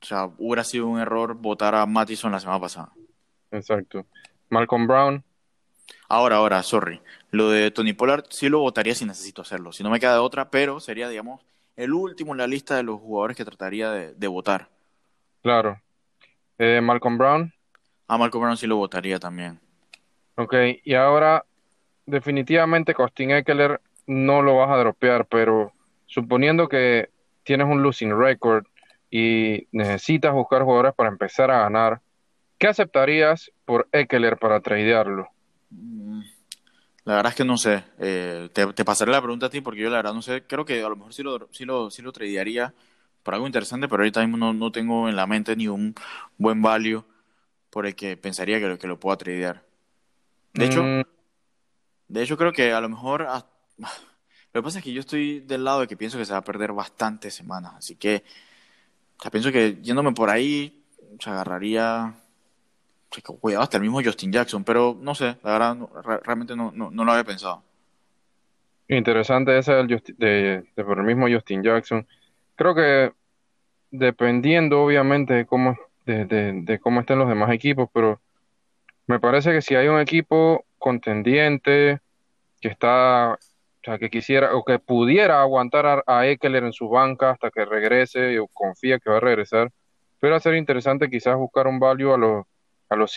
[0.03, 2.93] o sea, hubiera sido un error votar a Mattison la semana pasada.
[3.51, 4.07] exacto.
[4.51, 5.25] Malcolm Brown,
[6.09, 7.03] Ahora, ahora, sorry.
[7.31, 9.73] Lo de Tony Pollard sí lo votaría si necesito hacerlo.
[9.73, 11.43] Si no me queda de otra, pero sería, digamos,
[11.77, 14.71] el último en la lista de los jugadores que trataría de, de votar.
[15.43, 15.81] claro.
[16.59, 17.53] Eh, Malcolm Brown,
[18.09, 19.61] A Malcolm Brown sí lo votaría también.
[20.37, 20.55] ok.
[20.85, 21.45] Y ahora,
[22.07, 25.73] definitivamente Costin Eckler no lo vas a dropear, pero
[26.07, 27.11] suponiendo que
[27.43, 28.67] tienes un losing record
[29.11, 32.01] y necesitas buscar jugadores para empezar a ganar,
[32.59, 35.29] ¿qué aceptarías por Eckler para tradearlo?
[35.71, 36.21] Mm,
[37.05, 37.85] La verdad es que no sé.
[38.01, 40.45] Eh, te, te pasaré la pregunta a ti porque yo la verdad no sé.
[40.47, 42.75] Creo que a lo mejor sí lo, sí lo, sí lo tradearía
[43.23, 45.95] por algo interesante, pero ahorita mismo no, no tengo en la mente ni un
[46.39, 47.05] buen value
[47.71, 49.65] por el que pensaría que lo, que lo pueda tradear.
[50.55, 51.03] De hecho, Mm,
[52.09, 53.23] de hecho creo que a lo mejor...
[53.23, 53.47] a-
[54.53, 56.39] Lo que pasa es que yo estoy del lado de que pienso que se va
[56.39, 58.23] a perder bastantes semanas, así que
[59.19, 60.85] o sea, pienso que yéndome por ahí
[61.21, 62.15] se agarraría
[63.11, 65.79] o sea, cuidado hasta el mismo Justin Jackson, pero no sé, la verdad
[66.25, 67.63] realmente no, no, no lo había pensado.
[68.89, 72.07] interesante ese del de por el mismo Justin Jackson.
[72.57, 73.13] Creo que
[73.91, 78.21] dependiendo obviamente de cómo, de, de- de cómo estén los demás equipos, pero
[79.07, 82.01] me parece que si hay un equipo contendiente
[82.61, 86.91] que está, o sea, que quisiera o que pudiera aguantar a, a Eckler en su
[86.91, 89.73] banca hasta que regrese o confía que va a regresar,
[90.21, 92.45] pero ser interesante quizás buscar un value a los
[92.91, 93.15] a los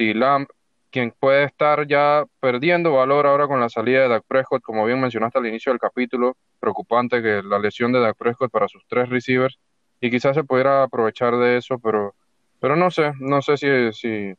[0.89, 5.01] quien puede estar ya perdiendo valor ahora con la salida de Dak Prescott, como bien
[5.01, 9.10] mencionaste al inicio del capítulo, preocupante que la lesión de Dak Prescott para sus tres
[9.10, 9.60] receivers
[9.99, 12.15] y quizás se pudiera aprovechar de eso, pero
[12.62, 14.34] pero no sé, no sé si si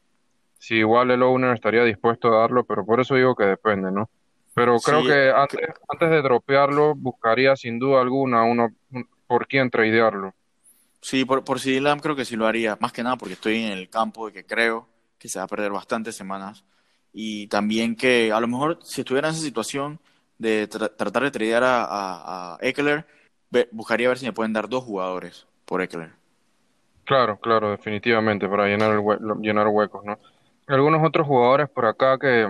[0.58, 4.10] si igual el owner estaría dispuesto a darlo, pero por eso digo que depende, ¿no?
[4.54, 9.08] Pero creo Sí, que que- antes, antes de dropearlo, buscaría sin duda alguna uno un-
[9.26, 10.34] por quién tradearlo.
[11.00, 13.88] sí, por, por creo que sí lo haría, más que nada porque estoy en el
[13.90, 16.64] campo de que creo que se va a perder bastantes semanas
[17.12, 20.00] y también que a lo mejor si estuviera en esa situación
[20.38, 23.06] de tra- tratar de tradear a, a, a Eckler,
[23.50, 26.12] ve- buscaría ver si me pueden dar dos jugadores por Eckler.
[27.04, 30.18] Claro, claro, definitivamente, para llenar, el hue- llenar huecos, ¿no?
[30.68, 32.46] Algunos otros jugadores por acá que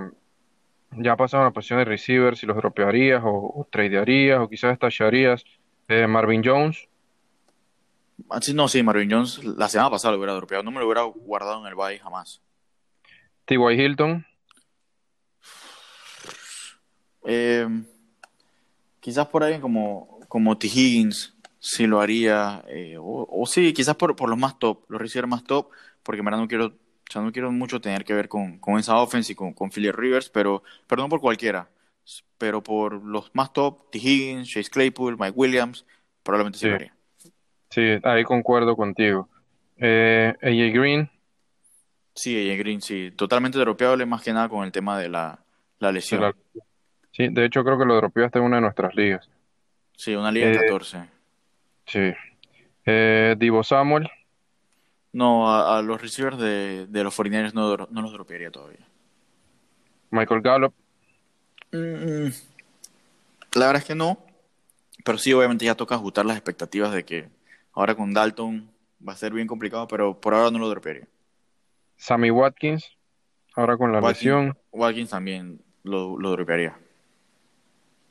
[0.92, 4.72] ya pasaron a la posición de receiver, si los dropearías o, o tradearías o quizás
[4.72, 5.44] estallarías.
[5.88, 6.88] Eh, Marvin Jones,
[8.30, 11.02] Así no, sí, Marvin Jones la semana pasada lo hubiera dropeado, no me lo hubiera
[11.02, 12.42] guardado en el bye jamás.
[13.44, 13.80] T.Y.
[13.80, 14.26] Hilton,
[17.30, 17.66] Eh,
[19.00, 20.66] quizás por alguien como, como T.
[20.66, 25.00] Higgins sí lo haría, eh, o, o sí, quizás por, por los más top, los
[25.00, 25.68] receivers más top,
[26.02, 26.72] porque en verdad no quiero,
[27.08, 29.70] o sea, no quiero mucho tener que ver con, con esa offense y con, con
[29.70, 30.62] Philip Rivers, pero,
[30.96, 31.68] no por cualquiera,
[32.36, 33.98] pero por los más top, T.
[33.98, 35.86] Higgins, Chase Claypool, Mike Williams,
[36.22, 36.68] probablemente sí, Sí.
[36.68, 36.94] lo haría.
[37.70, 39.28] sí, ahí concuerdo contigo.
[39.76, 40.78] Eh, A.J.
[40.78, 41.10] Green,
[42.14, 45.38] Sí, AJ Green, sí, totalmente dropeable más que nada con el tema de la,
[45.78, 46.20] la de lesión.
[46.20, 46.34] la-
[47.12, 49.28] sí, de hecho creo que lo dropeaste en una de nuestras ligas.
[49.96, 51.04] Sí, una liga de Eh, 14.
[51.86, 52.12] Sí.
[52.86, 54.08] Eh, Divo Samuel,
[55.18, 58.86] No, a, a los receivers de, de los 49ers no, los dropearía todavía.
[60.10, 60.74] Michael Gallup,
[61.72, 62.32] Mm,
[63.54, 64.18] La verdad es que no,
[65.04, 67.30] pero sí, obviamente ya toca ajustar las expectativas de que
[67.72, 68.70] ahora con Dalton
[69.06, 71.08] va a ser bien complicado, pero por ahora no lo dropearía.
[71.98, 72.96] Sammy Watkins,
[73.54, 74.58] ahora con la Watkins, lesión.
[74.72, 76.78] Watkins también lo, lo dropearía.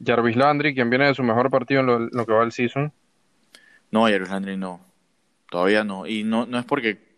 [0.04, 2.94] Jarvis Landry, quien viene de su mejor partido en lo, lo que va el season.
[3.92, 4.87] No, Jarvis Landry no,
[5.50, 6.06] todavía no.
[6.08, 7.18] Y no, no es porque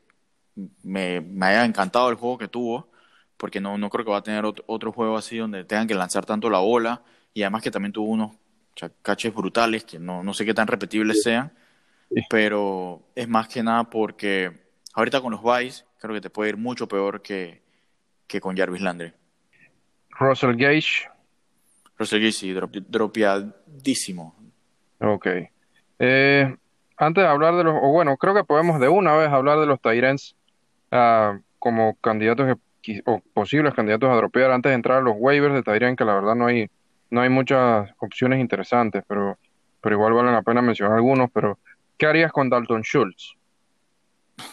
[0.84, 2.92] me, me haya encantado el juego que tuvo,
[3.38, 5.96] porque no, no creo que va a tener otro, otro juego así donde tengan que
[5.96, 8.36] lanzar tanto la bola, y además que también tuvo unos
[9.02, 11.52] caches brutales que no, no sé qué tan repetibles sean,
[12.10, 12.22] Sí.
[12.30, 14.52] pero es más que nada porque
[14.94, 17.62] ahorita con los Vice creo que te puede ir mucho peor que,
[18.28, 19.14] que con Jarvis Landry.
[20.20, 21.08] Russell Gage,
[21.98, 24.36] Russell Gage sí, drop- dropeadísimo.
[25.00, 25.28] ok.
[26.00, 26.56] Eh,
[27.00, 29.66] antes de hablar de los, o bueno, creo que podemos de una vez hablar de
[29.66, 30.36] los Tyrants
[30.92, 32.58] ah, como candidatos
[33.06, 36.16] o posibles candidatos a dropear antes de entrar a los waivers de Tyrant, que la
[36.16, 36.70] verdad no hay,
[37.10, 39.38] no hay muchas opciones interesantes, pero,
[39.82, 41.32] pero igual vale la pena mencionar algunos.
[41.32, 41.58] Pero,
[41.98, 43.36] ¿qué harías con Dalton Schultz?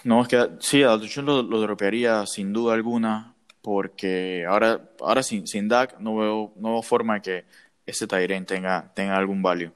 [0.04, 4.80] No, es que sí, a Dalton Schultz lo, lo dropearía sin duda alguna, porque ahora,
[5.00, 7.44] ahora sin, sin Dak no veo, no veo forma de que
[7.86, 9.72] ese Tyrant tenga, tenga algún value.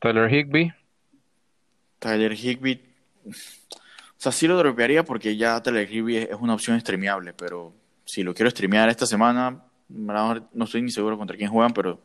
[0.00, 0.74] Tyler Higbee,
[2.04, 2.82] Tyler Higbee,
[3.26, 3.30] o
[4.18, 7.72] sea, sí lo dropearía porque ya Tyler Higbee es, una opción streameable, pero
[8.04, 12.02] si lo quiero streamear esta semana, no estoy ni seguro contra quién juegan, pero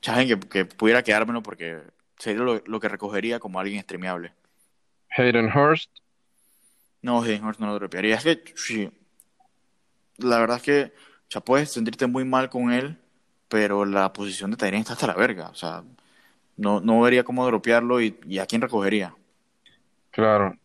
[0.00, 1.82] chajen que, que pudiera quedármelo porque
[2.16, 4.32] sería lo, lo que recogería como alguien streameable.
[5.14, 5.90] Hayden Hurst,
[7.02, 8.14] No, Hayden Hurst no lo dropearía.
[8.14, 8.90] Es que, sí,
[10.16, 10.92] la verdad es que,
[11.28, 12.96] sea, puedes sentirte muy mal con él,
[13.48, 15.50] pero la posición de Tyrant está hasta la verga.
[15.50, 15.84] O sea,
[16.56, 19.14] no, no vería cómo dropearlo y, y a quién recogería.
[20.12, 20.56] Claro.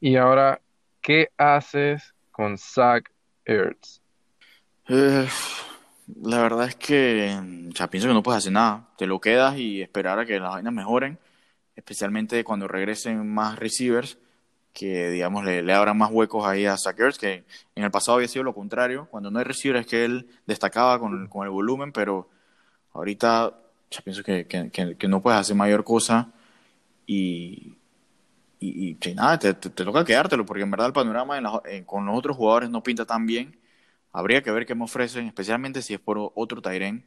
[0.00, 0.62] Y ahora,
[1.02, 3.10] ¿qué haces con Zach
[3.46, 4.02] Ertz?
[4.88, 5.28] Eh,
[6.22, 7.38] la verdad es que,
[7.74, 8.88] sea, pienso que no puedes hacer nada.
[8.98, 11.18] Te lo quedas y esperar a que las vainas mejoren,
[11.76, 14.18] especialmente cuando regresen más receivers,
[14.74, 17.44] que, digamos, le, le abran más huecos ahí a Zach Ertz, que
[17.76, 19.08] en el pasado había sido lo contrario.
[19.10, 22.30] Cuando no hay receivers que él destacaba con, con el volumen, pero
[22.94, 23.54] ahorita
[23.90, 26.32] ya pienso que, que, que- que no puedes hacer mayor cosa
[27.06, 27.77] y,
[28.60, 31.44] y, y, sí, nada, te, te- te toca quedártelo, porque en verdad el panorama en
[31.44, 33.56] la- en- con los otros jugadores no pinta tan bien.
[34.12, 37.04] Habría que ver qué me ofrecen, especialmente si es por otro Tyren.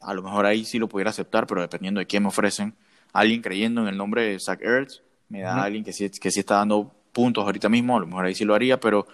[0.00, 2.74] A lo mejor ahí sí lo pudiera aceptar, pero dependiendo de qué me ofrecen.
[3.12, 5.64] Alguien creyendo en el nombre de Zach Ertz, me da Ujú.
[5.64, 8.44] alguien que sí, que sí está dando puntos ahorita mismo, a lo mejor ahí sí
[8.44, 9.06] lo haría, pero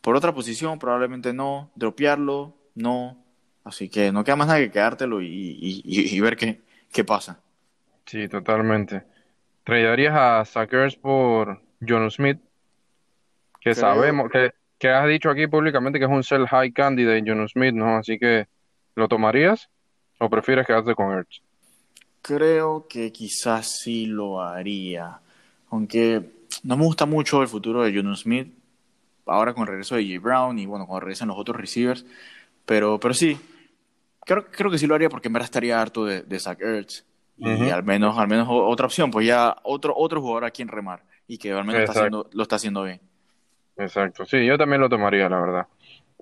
[0.00, 1.70] por otra posición probablemente no.
[1.74, 3.18] Dropearlo, no.
[3.64, 6.60] Así que no queda más nada que quedártelo y, y- y- y ver qué,
[6.92, 7.40] qué pasa.
[8.06, 9.04] Sí, totalmente.
[9.70, 12.40] ¿Tradearías a Zach Ertz por John Smith?
[13.60, 17.22] Que Creo, sabemos, que, que has dicho aquí públicamente que es un sell high candidate
[17.24, 17.96] John Smith, ¿no?
[17.96, 18.48] Así que,
[18.96, 19.70] ¿lo tomarías
[20.18, 21.40] o prefieres quedarte con Ertz?
[22.20, 25.20] creo que quizás sí lo haría.
[25.70, 26.20] Aunque
[26.64, 28.52] no me gusta mucho el futuro de Juno Smith,
[29.24, 30.20] ahora con el regreso de J.
[30.20, 32.04] Brown y bueno, cuando regresan los otros receivers.
[32.66, 33.38] Pero, pero sí,
[34.24, 37.04] creo, creo que sí lo haría porque en verdad estaría harto de, de Zach Ertz.
[37.42, 41.02] Y al menos, al menos otra opción, pues ya otro, otro jugador a quien remar.
[41.26, 43.00] Y que al menos está haciendo, lo está haciendo bien.
[43.76, 44.26] exacto.
[44.26, 45.66] Sí, yo también lo tomaría, la verdad.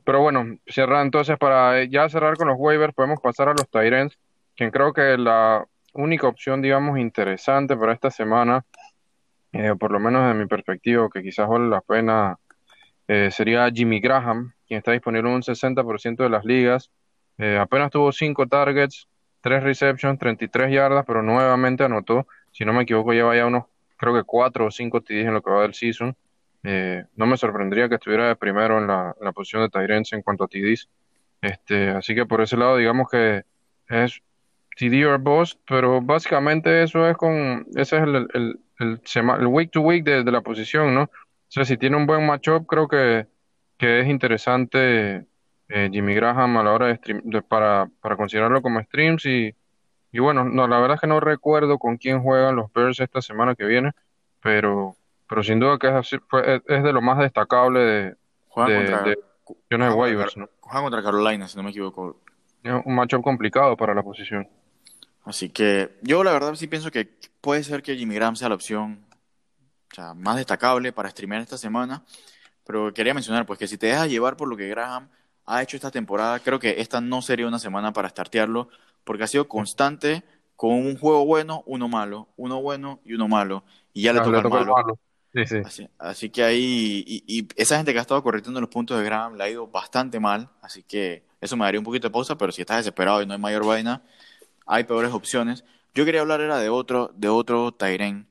[0.05, 4.17] Pero bueno, cerrar entonces para ya cerrar con los waivers, podemos pasar a los Tyrants.
[4.57, 8.65] quien creo que la única opción, digamos, interesante para esta semana,
[9.53, 12.39] eh, por lo menos desde mi perspectiva, que quizás vale la pena,
[13.09, 16.91] eh, sería Jimmy Graham, quien está disponible en un 60% de las ligas.
[17.39, 19.09] Eh, apenas tuvo 5 targets,
[19.41, 23.65] 3 receptions, 33 yardas, pero nuevamente anotó, si no me equivoco, lleva ya unos,
[23.97, 26.17] creo que 4 o 5 TDs en lo que va del season.
[26.63, 30.49] no me sorprendería que estuviera de primero en la, posición de Tyrants en cuanto a
[30.49, 30.89] TDs.
[31.41, 33.45] Este, así que por ese lado, digamos que
[33.89, 34.21] es
[34.77, 39.81] TD or Boss, pero básicamente eso es con, ese es el, el, el, week to
[39.81, 41.03] week de, la posición, ¿no?
[41.03, 43.27] O sea, si tiene un buen matchup, creo que,
[43.77, 45.25] que es interesante
[45.69, 49.55] eh, Jimmy Graham a la hora de, stream, para, para considerarlo como streams y,
[50.13, 53.21] y bueno, no, la verdad es que no recuerdo con quién juegan los Bears esta
[53.21, 53.93] semana que viene,
[54.43, 54.97] pero,
[55.29, 56.13] pero sin duda que es,
[56.67, 58.17] es, de lo más destacable de, de,
[58.55, 59.19] contra, de,
[60.37, 60.49] ¿no?
[60.61, 62.21] Juegan contra Carolina, si no me equivoco.
[62.63, 64.49] Es un matchup complicado para la posición.
[65.25, 68.55] Así que yo la verdad sí pienso que puede ser que Jimmy Graham sea la
[68.55, 69.05] opción
[70.17, 72.03] más destacable para streamear esta semana.
[72.65, 75.09] Pero quería mencionar pues que si te dejas llevar por lo que Graham
[75.49, 78.69] ha hecho esta temporada, creo que esta no sería una semana para startearlo,
[79.05, 80.23] porque ha sido constante
[80.57, 84.39] con un juego bueno, uno malo, uno bueno y uno malo, y ya le toca,
[84.39, 84.99] el malo.
[85.99, 89.45] Así, que ahí, y, esa gente que ha estado corrigiendo los puntos de Graham le
[89.45, 92.63] ha ido bastante mal, así que eso me daría un poquito de pausa, pero si
[92.63, 94.03] estás desesperado y no hay mayor vaina,
[94.67, 95.65] hay peores opciones.
[95.95, 98.29] Yo quería hablar era de otro, de otro Tyren,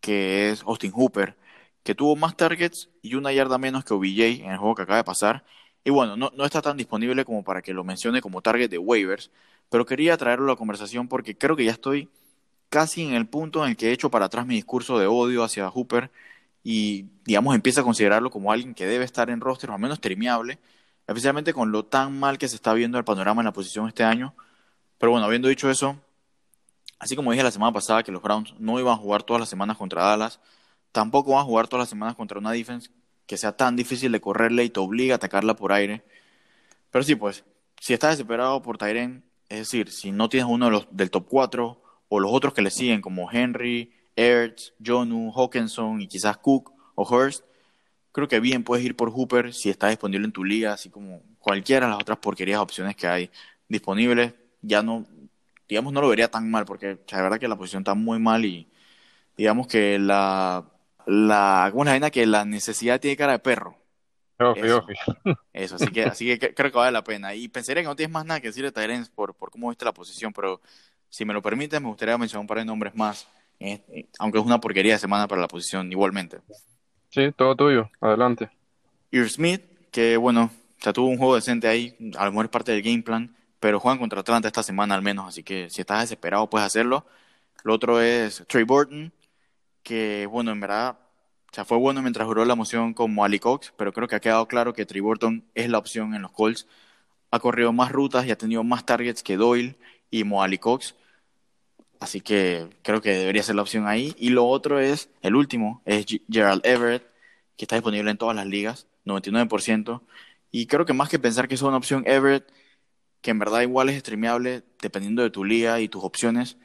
[0.00, 1.36] que es Austin Hooper,
[1.82, 4.98] que tuvo más targets y una yarda menos que OBJ en el juego que acaba
[4.98, 5.44] de pasar.
[5.86, 8.76] Y bueno, no, no está tan disponible como para que lo mencione como target de
[8.76, 9.30] waivers,
[9.70, 12.10] pero quería traerlo a la conversación porque creo que ya estoy
[12.70, 15.44] casi en el punto en el que he hecho para atrás mi discurso de odio
[15.44, 16.10] hacia Hooper
[16.64, 19.98] y, digamos, empieza a considerarlo como alguien que debe estar en roster, o al menos
[19.98, 20.58] streameable,
[21.06, 24.02] especialmente con lo tan mal que se está viendo el panorama en la posición este
[24.02, 24.34] año.
[24.98, 25.96] Pero bueno, habiendo dicho eso,
[26.98, 29.48] así como dije la semana pasada que los Browns no iban a jugar todas las
[29.48, 30.40] semanas contra Dallas,
[30.90, 32.90] tampoco van a jugar todas las semanas contra una defense
[33.26, 36.04] que sea tan difícil de correrle y te obliga a atacarla por aire.
[36.90, 37.44] Pero sí, pues,
[37.80, 41.26] si estás desesperado por Tyren, es decir, si no tienes uno de los del top
[41.28, 46.72] 4 o los otros que le siguen como Henry, Ertz, Jonu, Hawkinson y quizás Cook
[46.94, 47.44] o Hurst,
[48.12, 51.22] creo que bien puedes ir por Hooper si está disponible en tu liga, así como
[51.38, 53.30] cualquiera de las otras porquerías opciones que hay
[53.68, 55.06] disponibles ya no,
[55.68, 58.44] digamos, no lo vería tan mal, porque la verdad que la posición está muy mal
[58.44, 58.68] y
[59.36, 60.64] digamos que la,
[61.06, 63.76] la, ¿cómo es la Que la necesidad tiene cara de perro.
[64.56, 64.86] eso,
[65.52, 67.34] eso, así que, así que creo que vale la pena.
[67.34, 69.84] Y pensaría que no tienes más nada que decir de Tyrens por, por cómo viste
[69.84, 70.60] la posición, pero
[71.08, 73.28] si me lo permites, me gustaría mencionar un par de nombres más,
[73.60, 76.38] eh, aunque es una porquería de semana para la posición igualmente.
[77.10, 78.50] Sí, todo tuyo, adelante.
[79.10, 80.50] Ear Smith, que bueno,
[80.82, 83.80] ya tuvo un juego decente ahí, a lo mejor es parte del game plan pero
[83.80, 87.06] juegan contra Atlanta esta semana al menos, así que si estás desesperado puedes hacerlo.
[87.64, 89.12] Lo otro es Trey Burton,
[89.86, 90.98] que bueno, en verdad,
[91.52, 94.20] o sea, fue bueno mientras duró la moción con Ali Cox, pero creo que ha
[94.20, 95.00] quedado claro que Trey
[95.54, 96.66] es la opción en los Colts.
[97.30, 99.76] Ha corrido más rutas y ha tenido más targets que Doyle
[100.10, 100.96] y Moali Cox.
[102.00, 104.14] Así que creo que debería ser la opción ahí.
[104.18, 107.06] Y lo otro es, el último, es Gerald Everett,
[107.56, 110.02] que está disponible en todas las ligas, 99%.
[110.50, 112.52] Y creo que más que pensar que es una opción Everett,
[113.20, 116.56] que en verdad igual es streameable dependiendo de tu liga y tus opciones.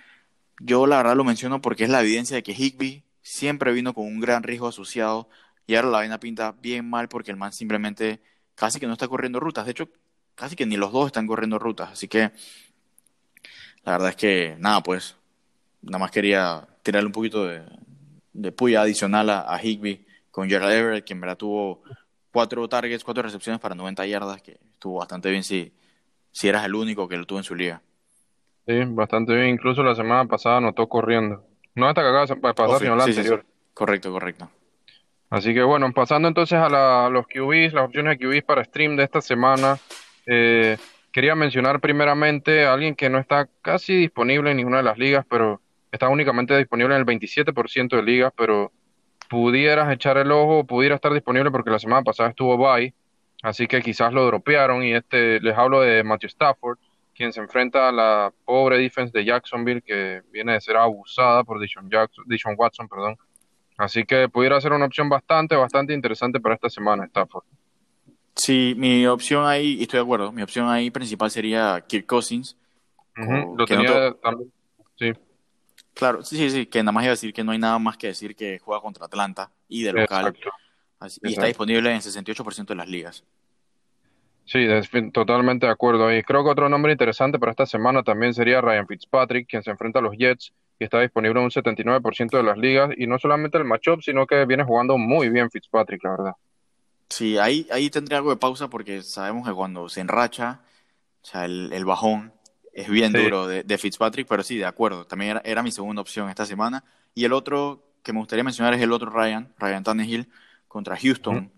[0.60, 4.06] Yo la verdad lo menciono porque es la evidencia de que Higby siempre vino con
[4.06, 5.30] un gran riesgo asociado
[5.68, 8.22] y ahora la vaina pinta bien mal porque el man simplemente
[8.56, 9.66] casi que no está corriendo rutas.
[9.66, 9.90] De hecho,
[10.36, 11.92] casi que ni los dos están corriendo rutas.
[11.92, 12.32] Así que
[13.84, 15.16] la verdad es que nada, pues
[15.82, 17.64] nada más quería tirarle un poquito de,
[18.34, 21.84] de puya adicional a, a Higby con Gerald Everett, que en verdad tuvo
[22.32, 25.74] cuatro targets, cuatro recepciones para 90 yardas, que estuvo bastante bien si,
[26.32, 27.82] si eras el único que lo tuvo en su liga.
[28.66, 29.50] Sí, bastante bien.
[29.50, 31.46] Incluso la semana pasada anotó corriendo.
[31.76, 33.46] No hasta que acaba de pasar, sino la anterior.
[33.74, 34.50] Correcto, correcto.
[35.30, 39.04] Así que bueno, pasando entonces a, los QBs, las opciones de QBs para stream de
[39.04, 39.78] esta semana.
[40.26, 40.78] Eh,
[41.12, 45.26] quería mencionar primeramente a alguien que no está casi disponible en ninguna de las ligas,
[45.30, 45.62] pero
[45.92, 48.72] está únicamente disponible en el 27% de ligas, pero
[49.30, 52.94] pudieras echar el ojo, pudiera estar disponible porque la semana pasada estuvo bye
[53.42, 56.78] Así que quizás lo dropearon y este les hablo de Matthew Stafford,
[57.22, 61.60] quien se enfrenta a la pobre defense de Jacksonville que viene de ser abusada por
[61.60, 63.16] Dishon, Jackson, Watson, perdón.
[63.78, 67.44] Así que pudiera ser una opción bastante, bastante interesante para esta semana, Stafford.
[68.36, 72.58] Sí, mi opción ahí, y estoy de acuerdo, mi opción ahí principal sería Kirk Cousins.
[73.16, 74.52] lo tenía también,
[74.98, 75.12] sí.
[75.94, 77.98] Claro, sí, sí, sí, que nada más iba a decir que no hay nada más
[77.98, 80.36] que decir que juega contra Atlanta y de local.
[81.22, 83.24] Y está disponible en 68% de las ligas.
[84.52, 84.68] Sí,
[85.14, 86.14] totalmente de acuerdo.
[86.14, 89.72] Y creo que otro nombre interesante para esta semana también sería Ryan Fitzpatrick, quien se
[89.72, 92.90] enfrenta a los Jets y está disponible en un 79% de las ligas.
[92.98, 96.32] Y no solamente el matchup, sino que viene jugando muy bien Fitzpatrick, la verdad.
[97.08, 100.60] Sí, ahí, ahí tendría algo de pausa porque sabemos que cuando se enracha,
[101.22, 102.34] o sea, el, bajón
[102.74, 105.08] es bien duro de, Fitzpatrick, pero sí, de acuerdo.
[105.08, 106.84] También era, mi segunda opción esta semana.
[107.16, 110.28] Y el otro que me gustaría mencionar es el otro Ryan, Ryan Tannehill,
[110.68, 111.54] contra Houston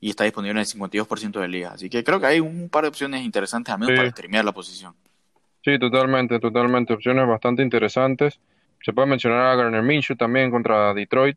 [0.00, 1.72] y está disponible en el 52% de liga.
[1.72, 4.52] Así que creo que hay un par de opciones interesantes, al menos para streamear la
[4.52, 4.94] posición.
[5.64, 6.92] Sí, totalmente, totalmente.
[6.92, 8.38] Opciones bastante interesantes.
[8.82, 11.36] Se puede mencionar a Garner Minshew también contra Detroit.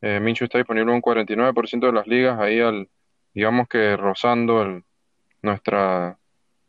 [0.00, 2.88] Eh, Minshew está disponible en un 49% de las ligas, ahí al,
[3.34, 4.84] digamos que rozando el,
[5.42, 6.16] nuestra,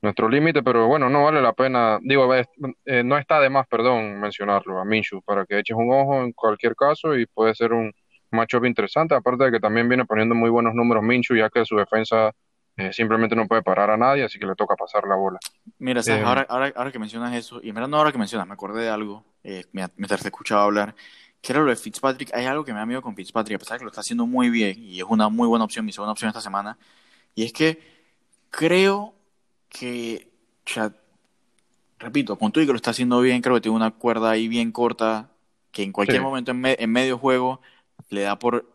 [0.02, 4.20] nuestro límite, pero bueno, no vale la pena, digo, eh, no está de más, perdón,
[4.20, 7.94] mencionarlo a Minshew, para que eches un ojo en cualquier caso y puede ser un,
[8.32, 11.76] matchup interesante, aparte de que también viene poniendo muy buenos números Minchu, ya que su
[11.76, 12.34] defensa
[12.78, 15.40] eh, simplemente no puede parar a nadie, así que le toca pasar la bola.
[15.80, 18.54] Mira, eh, ahora, ahora, ahora, que mencionas eso, y mira, no ahora que mencionas, me
[18.54, 20.96] acordé de algo, eh, mientras te escuchaba hablar,
[21.42, 23.76] que era lo de Fitzpatrick, hay algo que me da miedo con Fitzpatrick, a pesar
[23.76, 26.12] de que lo está haciendo muy bien, y es una muy buena opción, mi segunda
[26.14, 26.78] opción esta semana,
[27.36, 27.82] y es que
[28.50, 29.14] creo
[29.68, 30.30] que,
[30.66, 30.94] ya,
[32.00, 34.48] repito, con tú y que lo está haciendo bien, creo que tiene una cuerda ahí
[34.48, 35.30] bien corta,
[35.72, 37.62] que en cualquier momento en, en medio juego
[38.10, 38.66] le da por,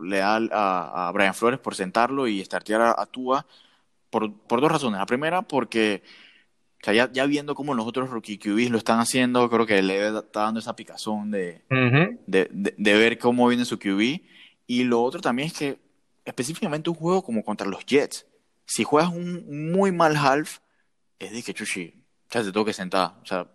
[0.00, 3.46] le da a, a, Brian Flores por sentarlo y startear a, a Tua
[4.10, 4.98] por, por, dos razones.
[4.98, 6.02] La primera, porque
[6.82, 10.42] ya, ya, viendo cómo los otros rookie QBs lo están haciendo, creo que le está
[10.42, 11.62] dando esa picazón de,
[12.26, 14.20] de, de, ver cómo viene su QB.
[14.66, 15.78] Y lo otro también es que,
[16.24, 18.26] específicamente un juego como contra los Jets,
[18.64, 20.58] si juegas un muy mal half,
[21.18, 21.94] es de que chuchi,
[22.30, 23.14] ya te tengo que sentar.
[23.22, 23.46] O sea,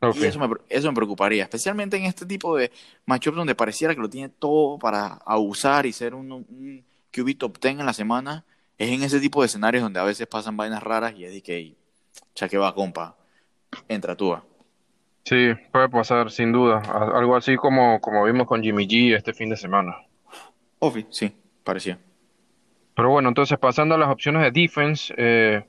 [0.00, 2.70] y eso me, eso me preocuparía, especialmente en este tipo de
[3.06, 7.58] matchups donde pareciera que lo tiene todo para abusar y ser un, un QB top
[7.60, 8.44] 10 en la semana.
[8.76, 11.42] Es en ese tipo de escenarios donde a veces pasan vainas raras y es de
[11.42, 11.74] que,
[12.36, 13.16] ya que va, compa,
[13.88, 14.36] entra tú.
[15.24, 16.80] Sí, puede pasar, sin duda.
[17.14, 19.96] Algo así como, como vimos con Jimmy G este fin de semana.
[20.78, 21.34] Ofi, sí,
[21.64, 21.98] parecía.
[22.94, 25.64] Pero bueno, entonces pasando a las opciones de defense, eh,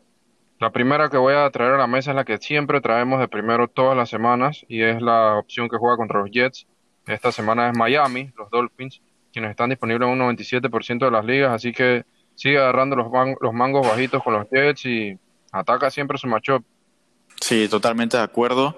[0.60, 3.30] la primera que voy a traer a la mesa es la que siempre traemos de
[3.30, 6.68] primero todas las semanas y es la opción que juega contra los Jets.
[7.08, 9.02] Esta semana es Miami, los Dolphins,
[9.32, 12.06] quienes están disponibles en un 97% de las ligas, así que
[12.36, 15.18] sigue agarrando los, mangos bajitos con los Jets y
[15.54, 16.64] ataca siempre su matchup.
[17.40, 18.76] Sí, totalmente de acuerdo.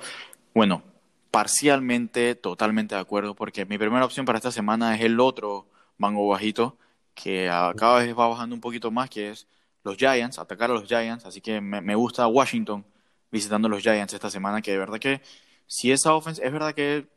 [0.54, 0.84] Bueno,
[1.32, 5.66] parcialmente, totalmente de acuerdo, porque mi primera opción para esta semana es el otro
[5.98, 6.78] mango bajito,
[7.16, 9.48] que cada vez va bajando un poquito más, que es
[9.84, 12.86] los Giants, atacar a los Giants, así que me, gusta Washington
[13.32, 15.22] visitando a los Giants esta semana, que de verdad que
[15.68, 17.08] si esa offense, es verdad que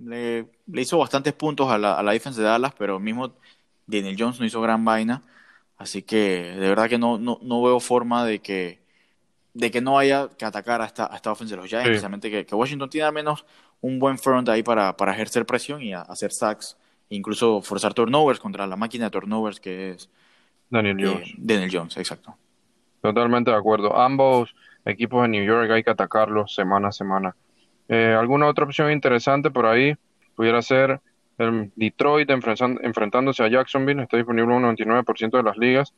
[0.00, 3.34] le, hizo bastantes puntos a la, a la defensa de Dallas, pero mismo
[3.86, 5.22] Daniel Jones no hizo gran vaina,
[5.78, 8.80] así que de verdad que no, no, no veo forma de que
[9.52, 12.30] de que no haya que atacar a esta, a esta offense de los Giants, especialmente
[12.30, 13.44] que, Washington tiene al menos
[13.80, 16.76] un buen front ahí para, para ejercer presión y hacer sacks,
[17.08, 20.08] incluso forzar turnovers contra la máquina de turnovers que es
[20.70, 21.34] Daniel Jones.
[21.36, 22.36] Daniel Jones, exacto.
[23.02, 23.98] Totalmente de acuerdo.
[23.98, 24.54] Ambos
[24.84, 27.36] equipos de New York hay que atacarlos semana a semana.
[27.88, 29.94] Eh, ¿Alguna otra opción interesante por ahí?
[30.36, 31.00] Pudiera ser
[31.38, 34.02] el Detroit enfrentándose a Jacksonville.
[34.02, 35.92] Está disponible un 99% de las ligas.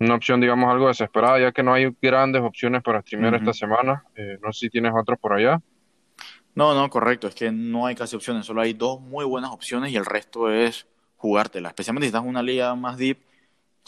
[0.00, 4.04] Una opción, digamos, algo desesperada, ya que no hay grandes opciones para streamer esta semana.
[4.16, 5.60] Eh, no sé si tienes otros por allá.
[6.54, 7.28] No, no, correcto.
[7.28, 8.46] Es que no hay casi opciones.
[8.46, 11.68] Solo hay dos muy buenas opciones y el resto es jugártela.
[11.68, 13.18] Especialmente si estás en una liga más deep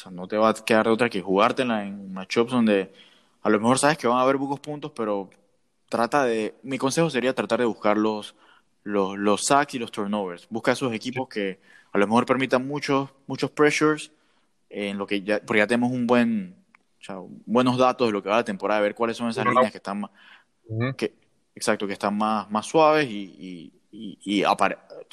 [0.00, 2.92] sea, no te va a quedar de otra que jugártela en matchups donde
[3.42, 5.30] a lo mejor sabes que van a haber pocos puntos, pero
[5.88, 6.54] trata de.
[6.62, 8.34] Mi consejo sería tratar de buscar los,
[8.84, 10.46] los, sacks y los turnovers.
[10.50, 11.58] Busca esos equipos que
[11.92, 14.12] a lo mejor permitan muchos, muchos pressures,
[14.68, 16.54] en lo que ya, porque ya tenemos un buen,
[17.46, 20.00] buenos datos de lo que va la temporada, ver cuáles son esas líneas que están
[20.00, 20.10] más,
[20.96, 21.14] que,
[21.54, 24.44] exacto, que están más, más suaves y, y, y,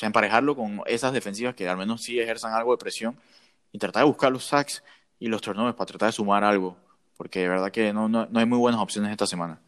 [0.01, 3.17] emparejarlo con esas defensivas que al menos sí ejerzan algo de presión
[3.77, 4.83] y tratar de buscar los sacks
[5.19, 6.75] y los turnovers para tratar de sumar algo,
[7.15, 9.59] porque de verdad que no, no, hay muy buenas opciones esta semana.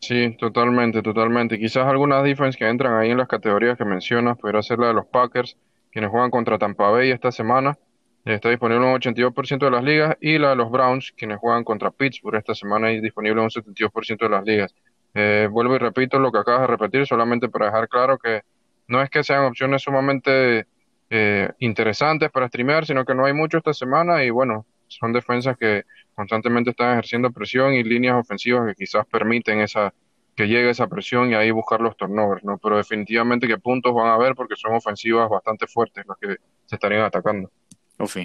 [0.00, 1.58] Sí, totalmente, totalmente.
[1.58, 4.94] Quizás algunas defense que entran ahí en las categorías que mencionas, pudiera ser la de
[4.94, 5.58] los Packers,
[5.90, 7.78] quienes juegan contra Tampa Bay esta semana.
[8.24, 10.16] Está disponible un 82% de las ligas.
[10.18, 14.18] Y la de los Browns, quienes juegan contra Pittsburgh esta semana y disponible un 72%
[14.18, 14.74] de las ligas.
[15.12, 18.42] Eh, vuelvo y repito lo que acabas de repetir, solamente para dejar claro que
[18.88, 20.66] no es que sean opciones sumamente
[21.14, 25.58] eh, interesantes para streamear, sino que no hay mucho esta semana y bueno, son defensas
[25.58, 25.84] que
[26.14, 29.92] constantemente están ejerciendo presión y líneas ofensivas que quizás permiten esa
[30.34, 32.56] que llegue esa presión y ahí buscar los turnovers, ¿no?
[32.56, 36.76] Pero definitivamente que puntos van a haber porque son ofensivas bastante fuertes las que se
[36.76, 37.50] estarían atacando.
[37.98, 38.24] Oh, fin.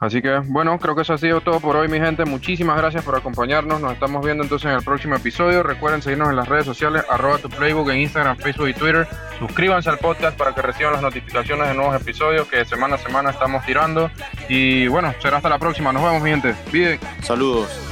[0.00, 2.24] Así que bueno, creo que eso ha sido todo por hoy, mi gente.
[2.24, 3.80] Muchísimas gracias por acompañarnos.
[3.80, 5.62] Nos estamos viendo entonces en el próximo episodio.
[5.62, 9.08] Recuerden seguirnos en las redes sociales, arroba tu playbook en Instagram, Facebook y Twitter.
[9.38, 13.30] Suscríbanse al podcast para que reciban las notificaciones de nuevos episodios que semana a semana
[13.30, 14.10] estamos tirando.
[14.48, 15.92] Y bueno, será hasta la próxima.
[15.92, 16.54] Nos vemos, mi gente.
[16.70, 16.98] Bien.
[17.22, 17.87] Saludos.